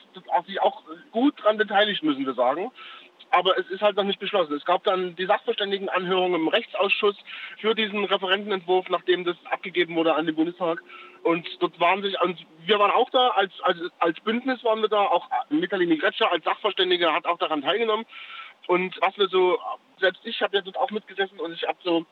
sich 0.48 0.60
auch 0.60 0.84
gut 1.12 1.40
daran 1.40 1.58
beteiligt, 1.58 2.02
müssen 2.04 2.26
wir 2.26 2.34
sagen 2.34 2.72
aber 3.34 3.58
es 3.58 3.68
ist 3.72 3.82
halt 3.82 3.98
noch 3.98 4.04
nicht 4.04 4.20
beschlossen. 4.20 4.54
Es 4.54 4.64
gab 4.64 4.84
dann 4.84 5.16
die 5.16 5.26
Sachverständigenanhörung 5.26 6.36
im 6.36 6.48
Rechtsausschuss 6.48 7.16
für 7.58 7.74
diesen 7.74 8.06
Referentenentwurf, 8.06 8.88
nachdem 8.90 9.24
das 9.24 9.36
abgegeben 9.50 9.96
wurde 9.96 10.14
an 10.14 10.28
den 10.28 10.36
Bundestag. 10.36 10.84
Und 11.24 11.48
dort 11.60 11.80
waren 11.80 12.04
sich, 12.04 12.20
und 12.22 12.38
wir 12.66 12.78
waren 12.78 12.92
auch 12.92 13.10
da, 13.10 13.30
als, 13.30 13.52
als, 13.64 13.80
als 13.98 14.20
Bündnis 14.20 14.64
waren 14.64 14.82
wir 14.82 14.90
da, 14.90 15.02
auch 15.02 15.28
Mitalini 15.50 15.98
Gretscher 15.98 16.32
als 16.32 16.44
Sachverständige 16.46 17.12
hat 17.12 17.26
auch 17.26 17.40
daran 17.40 17.64
teilgenommen. 17.64 18.06
Und 18.68 18.96
was 19.02 19.18
wir 19.18 19.28
so, 19.28 19.60
selbst 20.00 20.22
ich 20.26 20.40
habe 20.44 20.56
ja 20.56 20.62
dort 20.62 20.78
auch 20.78 20.92
mitgesessen 20.92 21.40
und 21.40 21.54
ich 21.54 21.68
habe 21.68 21.80
so 21.84 22.06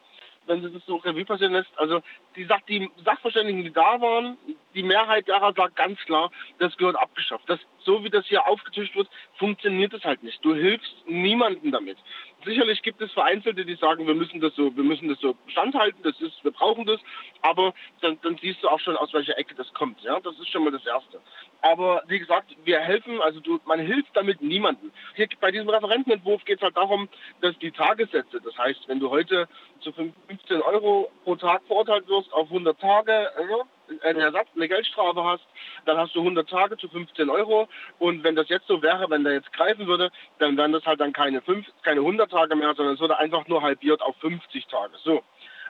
wenn 0.47 0.61
sie 0.61 0.71
das 0.71 0.85
so 0.85 0.97
Revue 0.97 1.25
passieren 1.25 1.53
lässt. 1.53 1.71
Also 1.77 2.01
die, 2.35 2.47
die 2.67 2.89
Sachverständigen, 3.03 3.63
die 3.63 3.71
da 3.71 4.01
waren, 4.01 4.37
die 4.73 4.83
Mehrheit 4.83 5.27
derer 5.27 5.53
sagt 5.53 5.75
ganz 5.75 5.99
klar, 6.05 6.31
das 6.59 6.75
gehört 6.77 6.95
abgeschafft. 6.95 7.49
Das, 7.49 7.59
so 7.79 8.03
wie 8.03 8.09
das 8.09 8.25
hier 8.25 8.47
aufgetischt 8.47 8.95
wird, 8.95 9.09
funktioniert 9.37 9.93
es 9.93 10.03
halt 10.03 10.23
nicht. 10.23 10.43
Du 10.43 10.53
hilfst 10.53 10.95
niemandem 11.07 11.71
damit. 11.71 11.97
Sicherlich 12.43 12.81
gibt 12.81 13.01
es 13.01 13.11
Vereinzelte, 13.11 13.65
die 13.65 13.75
sagen, 13.75 14.07
wir 14.07 14.15
müssen 14.15 14.41
das 14.41 14.55
so, 14.55 14.75
wir 14.75 14.83
müssen 14.83 15.07
das 15.09 15.19
so 15.19 15.35
standhalten, 15.47 16.01
das 16.03 16.19
ist, 16.21 16.43
wir 16.43 16.51
brauchen 16.51 16.85
das, 16.85 16.99
aber 17.41 17.73
dann, 18.01 18.17
dann 18.23 18.37
siehst 18.37 18.63
du 18.63 18.69
auch 18.69 18.79
schon, 18.79 18.97
aus 18.97 19.13
welcher 19.13 19.37
Ecke 19.37 19.53
das 19.53 19.71
kommt. 19.73 20.01
Ja, 20.01 20.19
das 20.19 20.37
ist 20.39 20.49
schon 20.49 20.63
mal 20.63 20.71
das 20.71 20.85
Erste. 20.85 21.19
Aber 21.61 22.01
wie 22.07 22.17
gesagt, 22.17 22.55
wir 22.63 22.79
helfen, 22.79 23.21
also 23.21 23.39
du, 23.39 23.59
man 23.65 23.79
hilft 23.79 24.15
damit 24.15 24.41
niemandem. 24.41 24.91
Hier 25.15 25.27
bei 25.39 25.51
diesem 25.51 25.69
Referentenentwurf 25.69 26.43
geht 26.45 26.57
es 26.57 26.63
halt 26.63 26.77
darum, 26.77 27.07
dass 27.41 27.57
die 27.59 27.71
Tagessätze, 27.71 28.41
das 28.43 28.57
heißt, 28.57 28.87
wenn 28.87 28.99
du 28.99 29.11
heute 29.11 29.47
zu 29.81 29.91
15 29.91 30.61
Euro 30.61 31.11
pro 31.23 31.35
Tag 31.35 31.61
verurteilt 31.67 32.07
wirst 32.07 32.33
auf 32.33 32.47
100 32.47 32.79
Tage, 32.79 33.31
also 33.35 33.65
eine 34.03 34.19
Ersatz, 34.19 34.47
eine 34.55 34.67
Geldstrafe 34.67 35.23
hast, 35.23 35.45
dann 35.85 35.97
hast 35.97 36.15
du 36.15 36.19
100 36.19 36.49
Tage 36.49 36.77
zu 36.77 36.87
15 36.87 37.29
Euro. 37.29 37.67
Und 37.99 38.23
wenn 38.23 38.35
das 38.35 38.49
jetzt 38.49 38.67
so 38.67 38.81
wäre, 38.81 39.09
wenn 39.09 39.23
der 39.23 39.33
jetzt 39.33 39.51
greifen 39.53 39.87
würde, 39.87 40.11
dann 40.39 40.57
wären 40.57 40.71
das 40.71 40.85
halt 40.85 40.99
dann 40.99 41.13
keine, 41.13 41.41
5, 41.41 41.65
keine 41.83 42.01
100 42.01 42.31
Tage 42.31 42.55
mehr, 42.55 42.73
sondern 42.75 42.95
es 42.95 43.01
würde 43.01 43.17
einfach 43.17 43.47
nur 43.47 43.61
halbiert 43.61 44.01
auf 44.01 44.15
50 44.17 44.67
Tage. 44.67 44.93
So. 45.03 45.23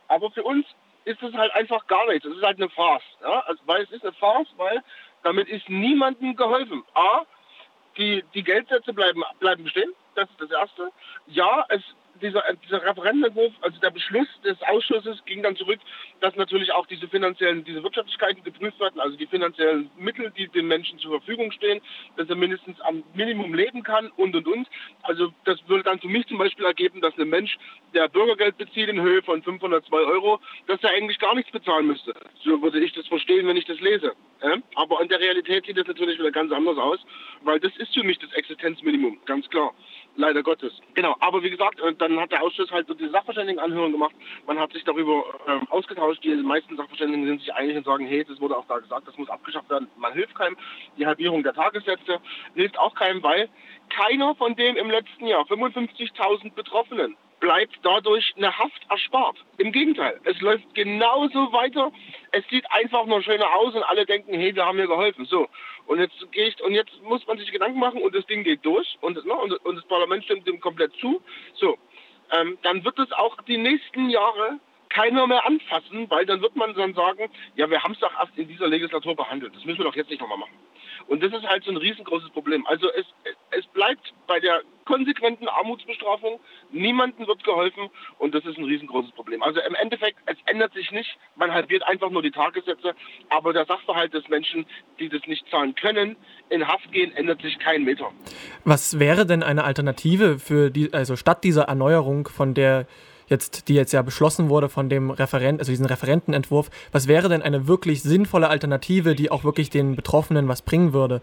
Aber 0.07 0.31
für 0.31 0.43
uns 0.43 0.65
ist 1.05 1.21
es 1.23 1.33
halt 1.33 1.53
einfach 1.53 1.87
gar 1.87 2.07
nichts. 2.07 2.25
Es 2.25 2.35
ist 2.35 2.43
halt 2.43 2.57
eine 2.57 2.69
Farce. 2.69 3.03
Ja? 3.21 3.39
Also, 3.41 3.61
weil 3.65 3.83
es 3.83 3.91
ist 3.91 4.03
eine 4.03 4.13
Farce, 4.13 4.47
weil 4.57 4.83
damit 5.23 5.47
ist 5.47 5.69
niemandem 5.69 6.35
geholfen. 6.35 6.83
A, 6.93 7.21
die, 7.97 8.23
die 8.33 8.43
Geldsätze 8.43 8.93
bleiben, 8.93 9.23
bleiben 9.39 9.63
bestehen. 9.63 9.93
Das 10.15 10.29
ist 10.29 10.41
das 10.41 10.51
Erste. 10.51 10.91
Ja, 11.27 11.65
es 11.69 11.81
dieser, 12.21 12.43
dieser 12.63 12.83
Referentenentwurf, 12.83 13.53
also 13.61 13.79
der 13.79 13.89
Beschluss 13.89 14.27
des 14.43 14.61
Ausschusses 14.63 15.23
ging 15.25 15.43
dann 15.43 15.55
zurück, 15.55 15.79
dass 16.19 16.35
natürlich 16.35 16.71
auch 16.71 16.85
diese 16.85 17.07
finanziellen, 17.07 17.63
diese 17.63 17.83
Wirtschaftlichkeiten 17.83 18.43
geprüft 18.43 18.79
werden, 18.79 18.99
also 18.99 19.17
die 19.17 19.27
finanziellen 19.27 19.89
Mittel, 19.97 20.31
die 20.31 20.47
den 20.47 20.67
Menschen 20.67 20.99
zur 20.99 21.11
Verfügung 21.19 21.51
stehen, 21.51 21.81
dass 22.17 22.29
er 22.29 22.35
mindestens 22.35 22.79
am 22.81 23.03
Minimum 23.13 23.53
leben 23.53 23.83
kann 23.83 24.11
und 24.17 24.35
und 24.35 24.47
und. 24.47 24.67
Also 25.03 25.33
das 25.45 25.57
würde 25.67 25.83
dann 25.83 25.99
für 25.99 26.07
mich 26.07 26.27
zum 26.27 26.37
Beispiel 26.37 26.65
ergeben, 26.65 27.01
dass 27.01 27.17
ein 27.17 27.29
Mensch, 27.29 27.57
der 27.93 28.07
Bürgergeld 28.07 28.57
bezieht 28.57 28.89
in 28.89 29.01
Höhe 29.01 29.21
von 29.21 29.41
502 29.41 29.97
Euro, 29.97 30.39
dass 30.67 30.81
er 30.83 30.91
eigentlich 30.91 31.19
gar 31.19 31.35
nichts 31.35 31.51
bezahlen 31.51 31.87
müsste. 31.87 32.13
So 32.43 32.61
würde 32.61 32.79
ich 32.79 32.93
das 32.93 33.07
verstehen, 33.07 33.47
wenn 33.47 33.57
ich 33.57 33.65
das 33.65 33.79
lese. 33.79 34.13
Aber 34.75 35.01
in 35.01 35.09
der 35.09 35.19
Realität 35.19 35.65
sieht 35.65 35.77
das 35.77 35.87
natürlich 35.87 36.17
wieder 36.17 36.31
ganz 36.31 36.51
anders 36.51 36.77
aus, 36.77 36.99
weil 37.41 37.59
das 37.59 37.75
ist 37.77 37.93
für 37.93 38.03
mich 38.03 38.17
das 38.19 38.31
Existenzminimum, 38.33 39.19
ganz 39.25 39.49
klar 39.49 39.73
leider 40.15 40.43
Gottes. 40.43 40.73
Genau, 40.93 41.15
aber 41.19 41.43
wie 41.43 41.49
gesagt, 41.49 41.79
äh, 41.79 41.93
dann 41.95 42.19
hat 42.19 42.31
der 42.31 42.43
Ausschuss 42.43 42.71
halt 42.71 42.87
so 42.87 42.93
die 42.93 43.09
Sachverständigenanhörung 43.09 43.91
gemacht. 43.91 44.15
Man 44.45 44.59
hat 44.59 44.71
sich 44.73 44.83
darüber 44.83 45.23
ähm, 45.47 45.67
ausgetauscht. 45.69 46.23
Die 46.23 46.35
meisten 46.35 46.77
Sachverständigen 46.77 47.25
sind 47.25 47.39
sich 47.39 47.53
einig 47.53 47.77
und 47.77 47.85
sagen, 47.85 48.05
hey, 48.05 48.23
das 48.23 48.39
wurde 48.39 48.57
auch 48.57 48.65
da 48.67 48.79
gesagt, 48.79 49.07
das 49.07 49.17
muss 49.17 49.29
abgeschafft 49.29 49.69
werden. 49.69 49.87
Man 49.97 50.13
hilft 50.13 50.35
keinem. 50.35 50.57
Die 50.97 51.05
Halbierung 51.05 51.43
der 51.43 51.53
Tagessätze 51.53 52.19
hilft 52.55 52.77
auch 52.77 52.95
keinem, 52.95 53.23
weil 53.23 53.49
keiner 53.89 54.35
von 54.35 54.55
den 54.55 54.75
im 54.75 54.89
letzten 54.89 55.27
Jahr 55.27 55.43
55.000 55.43 56.53
Betroffenen 56.53 57.15
bleibt 57.41 57.77
dadurch 57.81 58.33
eine 58.37 58.57
Haft 58.57 58.89
erspart. 58.89 59.35
Im 59.57 59.73
Gegenteil, 59.73 60.21
es 60.23 60.39
läuft 60.39 60.73
genauso 60.75 61.51
weiter. 61.51 61.91
Es 62.31 62.47
sieht 62.47 62.71
einfach 62.71 63.05
nur 63.07 63.21
schöner 63.21 63.53
aus 63.53 63.75
und 63.75 63.83
alle 63.83 64.05
denken, 64.05 64.33
hey, 64.33 64.55
wir 64.55 64.65
haben 64.65 64.77
mir 64.77 64.87
geholfen. 64.87 65.25
So. 65.25 65.49
Und 65.87 65.99
jetzt 65.99 66.31
gehe 66.31 66.47
ich, 66.47 66.63
und 66.63 66.73
jetzt 66.73 66.93
muss 67.03 67.25
man 67.27 67.37
sich 67.37 67.51
Gedanken 67.51 67.79
machen 67.79 68.01
und 68.01 68.15
das 68.15 68.25
Ding 68.27 68.43
geht 68.43 68.63
durch 68.63 68.97
und, 69.01 69.25
ne, 69.25 69.33
und, 69.33 69.53
und 69.65 69.75
das 69.75 69.85
Parlament 69.87 70.23
stimmt 70.23 70.47
dem 70.47 70.61
komplett 70.61 70.93
zu. 71.01 71.21
So. 71.55 71.77
Ähm, 72.31 72.57
dann 72.61 72.85
wird 72.85 72.97
es 72.99 73.11
auch 73.11 73.35
die 73.41 73.57
nächsten 73.57 74.09
Jahre 74.09 74.59
keiner 74.93 75.25
mehr 75.27 75.45
anfassen, 75.45 76.09
weil 76.09 76.25
dann 76.25 76.41
wird 76.41 76.55
man 76.55 76.73
dann 76.73 76.93
sagen, 76.93 77.29
ja, 77.55 77.69
wir 77.69 77.81
haben 77.83 77.93
es 77.93 77.99
doch 77.99 78.13
erst 78.19 78.37
in 78.37 78.47
dieser 78.47 78.67
Legislatur 78.67 79.15
behandelt. 79.15 79.55
Das 79.55 79.65
müssen 79.65 79.79
wir 79.79 79.85
doch 79.85 79.95
jetzt 79.95 80.09
nicht 80.09 80.21
nochmal 80.21 80.37
machen. 80.37 80.53
Und 81.07 81.23
das 81.23 81.33
ist 81.33 81.47
halt 81.47 81.63
so 81.63 81.71
ein 81.71 81.77
riesengroßes 81.77 82.29
Problem. 82.31 82.65
Also 82.67 82.87
es, 82.91 83.05
es 83.51 83.65
bleibt 83.67 84.13
bei 84.27 84.39
der 84.39 84.61
konsequenten 84.85 85.47
Armutsbestrafung. 85.47 86.39
Niemandem 86.71 87.27
wird 87.27 87.43
geholfen 87.43 87.89
und 88.17 88.35
das 88.35 88.45
ist 88.45 88.57
ein 88.57 88.65
riesengroßes 88.65 89.11
Problem. 89.11 89.41
Also 89.41 89.61
im 89.61 89.75
Endeffekt, 89.75 90.17
es 90.25 90.37
ändert 90.45 90.73
sich 90.73 90.91
nicht. 90.91 91.17
Man 91.35 91.51
halbiert 91.51 91.83
einfach 91.83 92.09
nur 92.09 92.21
die 92.21 92.31
Tagessätze, 92.31 92.93
aber 93.29 93.53
der 93.53 93.65
Sachverhalt 93.65 94.13
des 94.13 94.27
Menschen, 94.27 94.65
die 94.99 95.09
das 95.09 95.21
nicht 95.27 95.47
zahlen 95.49 95.75
können, 95.75 96.17
in 96.49 96.67
Haft 96.67 96.91
gehen, 96.91 97.15
ändert 97.15 97.41
sich 97.41 97.57
kein 97.59 97.83
Meter. 97.83 98.11
Was 98.65 98.99
wäre 98.99 99.25
denn 99.25 99.43
eine 99.43 99.63
Alternative 99.63 100.39
für 100.39 100.69
die, 100.69 100.93
also 100.93 101.15
statt 101.15 101.43
dieser 101.43 101.63
Erneuerung 101.63 102.27
von 102.27 102.53
der 102.53 102.87
jetzt, 103.31 103.67
die 103.67 103.73
jetzt 103.73 103.93
ja 103.93 104.03
beschlossen 104.03 104.49
wurde 104.49 104.69
von 104.69 104.89
dem 104.89 105.09
Referent, 105.09 105.59
also 105.59 105.71
diesen 105.71 105.87
Referentenentwurf, 105.87 106.69
was 106.91 107.07
wäre 107.07 107.29
denn 107.29 107.41
eine 107.41 107.67
wirklich 107.67 108.03
sinnvolle 108.03 108.49
Alternative, 108.49 109.15
die 109.15 109.31
auch 109.31 109.43
wirklich 109.43 109.69
den 109.69 109.95
Betroffenen 109.95 110.47
was 110.47 110.61
bringen 110.61 110.93
würde, 110.93 111.21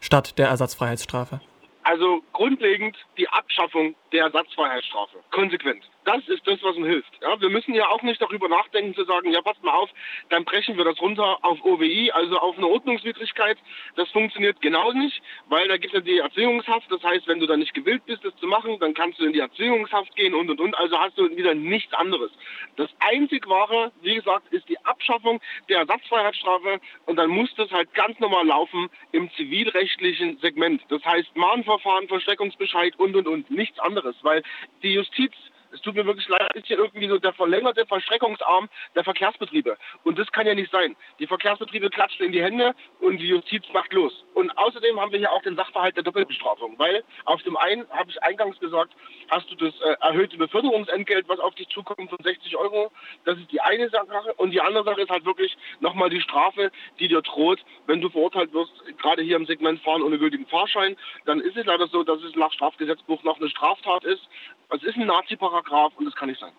statt 0.00 0.38
der 0.38 0.48
Ersatzfreiheitsstrafe? 0.48 1.40
Also 1.84 2.22
grundlegend 2.32 2.96
die 3.18 3.28
Abschaffung 3.28 3.94
der 4.12 4.24
Ersatzfreiheitsstrafe. 4.24 5.18
Konsequent. 5.30 5.82
Das 6.04 6.26
ist 6.28 6.46
das, 6.46 6.60
was 6.62 6.76
uns 6.76 6.86
hilft. 6.86 7.12
Ja, 7.20 7.40
wir 7.40 7.48
müssen 7.48 7.74
ja 7.74 7.88
auch 7.88 8.02
nicht 8.02 8.20
darüber 8.20 8.48
nachdenken 8.48 8.94
zu 8.94 9.04
sagen, 9.04 9.30
ja, 9.30 9.40
passt 9.40 9.62
mal 9.62 9.72
auf, 9.72 9.90
dann 10.30 10.44
brechen 10.44 10.76
wir 10.76 10.84
das 10.84 11.00
runter 11.00 11.38
auf 11.42 11.64
OWI, 11.64 12.10
also 12.10 12.38
auf 12.38 12.56
eine 12.56 12.66
Ordnungswidrigkeit. 12.66 13.56
Das 13.94 14.10
funktioniert 14.10 14.60
genau 14.60 14.92
nicht, 14.92 15.22
weil 15.48 15.68
da 15.68 15.76
gibt 15.76 15.94
es 15.94 16.00
ja 16.00 16.04
die 16.04 16.18
Erzwingungshaft. 16.18 16.90
Das 16.90 17.02
heißt, 17.04 17.28
wenn 17.28 17.38
du 17.38 17.46
da 17.46 17.56
nicht 17.56 17.72
gewillt 17.74 18.04
bist, 18.06 18.24
das 18.24 18.34
zu 18.36 18.46
machen, 18.46 18.78
dann 18.80 18.94
kannst 18.94 19.20
du 19.20 19.24
in 19.24 19.32
die 19.32 19.38
Erzwingungshaft 19.38 20.14
gehen 20.16 20.34
und 20.34 20.50
und 20.50 20.60
und. 20.60 20.74
Also 20.76 20.98
hast 20.98 21.16
du 21.16 21.36
wieder 21.36 21.54
nichts 21.54 21.94
anderes. 21.94 22.32
Das 22.76 22.90
einzig 22.98 23.48
wahre, 23.48 23.92
wie 24.02 24.16
gesagt, 24.16 24.52
ist 24.52 24.68
die 24.68 24.78
Abschaffung 24.84 25.40
der 25.68 25.78
Ersatzfreiheitsstrafe 25.78 26.80
und 27.06 27.16
dann 27.16 27.30
muss 27.30 27.54
das 27.56 27.70
halt 27.70 27.94
ganz 27.94 28.18
normal 28.18 28.46
laufen 28.46 28.88
im 29.12 29.30
zivilrechtlichen 29.32 30.38
Segment. 30.38 30.82
Das 30.88 31.04
heißt 31.04 31.36
Mahnverfahren, 31.36 32.08
Versteckungsbescheid 32.08 32.98
und 32.98 33.14
und 33.14 33.28
und. 33.28 33.50
Nichts 33.50 33.78
anderes, 33.78 34.16
weil 34.22 34.42
die 34.82 34.94
Justiz 34.94 35.32
es 35.72 35.80
tut 35.80 35.94
mir 35.94 36.06
wirklich 36.06 36.28
leid, 36.28 36.54
ist 36.54 36.66
hier 36.66 36.78
irgendwie 36.78 37.08
so 37.08 37.18
der 37.18 37.32
verlängerte 37.32 37.86
Verstreckungsarm 37.86 38.68
der 38.94 39.04
Verkehrsbetriebe. 39.04 39.76
Und 40.04 40.18
das 40.18 40.30
kann 40.32 40.46
ja 40.46 40.54
nicht 40.54 40.70
sein. 40.70 40.96
Die 41.18 41.26
Verkehrsbetriebe 41.26 41.90
klatschen 41.90 42.26
in 42.26 42.32
die 42.32 42.42
Hände 42.42 42.74
und 43.00 43.18
die 43.18 43.28
Justiz 43.28 43.64
macht 43.72 43.92
los. 43.92 44.12
Und 44.34 44.56
außerdem 44.56 45.00
haben 45.00 45.12
wir 45.12 45.18
hier 45.18 45.32
auch 45.32 45.42
den 45.42 45.56
Sachverhalt 45.56 45.96
der 45.96 46.02
Doppelbestrafung, 46.02 46.78
weil 46.78 47.02
auf 47.24 47.42
dem 47.42 47.56
einen, 47.56 47.88
habe 47.90 48.10
ich 48.10 48.22
eingangs 48.22 48.58
gesagt, 48.60 48.92
hast 49.30 49.50
du 49.50 49.56
das 49.56 49.74
äh, 49.80 49.96
erhöhte 50.00 50.36
Beförderungsentgelt, 50.36 51.28
was 51.28 51.40
auf 51.40 51.54
dich 51.54 51.68
zukommt 51.68 52.10
von 52.10 52.18
60 52.22 52.56
Euro. 52.56 52.92
Das 53.24 53.38
ist 53.38 53.50
die 53.50 53.60
eine 53.60 53.88
Sache. 53.88 54.34
Und 54.36 54.50
die 54.50 54.60
andere 54.60 54.84
Sache 54.84 55.00
ist 55.00 55.10
halt 55.10 55.24
wirklich 55.24 55.56
nochmal 55.80 56.10
die 56.10 56.20
Strafe, 56.20 56.70
die 56.98 57.08
dir 57.08 57.22
droht, 57.22 57.60
wenn 57.86 58.00
du 58.00 58.10
verurteilt 58.10 58.52
wirst, 58.52 58.72
gerade 58.98 59.22
hier 59.22 59.36
im 59.36 59.46
Segment 59.46 59.80
Fahren 59.82 60.02
ohne 60.02 60.18
gültigen 60.18 60.46
Fahrschein. 60.46 60.96
Dann 61.24 61.40
ist 61.40 61.56
es 61.56 61.64
leider 61.64 61.86
so, 61.88 62.02
dass 62.02 62.22
es 62.22 62.34
nach 62.36 62.52
Strafgesetzbuch 62.52 63.22
noch 63.22 63.38
eine 63.38 63.48
Straftat 63.48 64.04
ist. 64.04 64.28
Es 64.70 64.82
ist 64.82 64.96
ein 64.96 65.06
Nazi-Paragraph 65.06 65.61
und 65.96 66.06
das 66.06 66.14
kann 66.14 66.28
nicht 66.28 66.40
sein. 66.40 66.52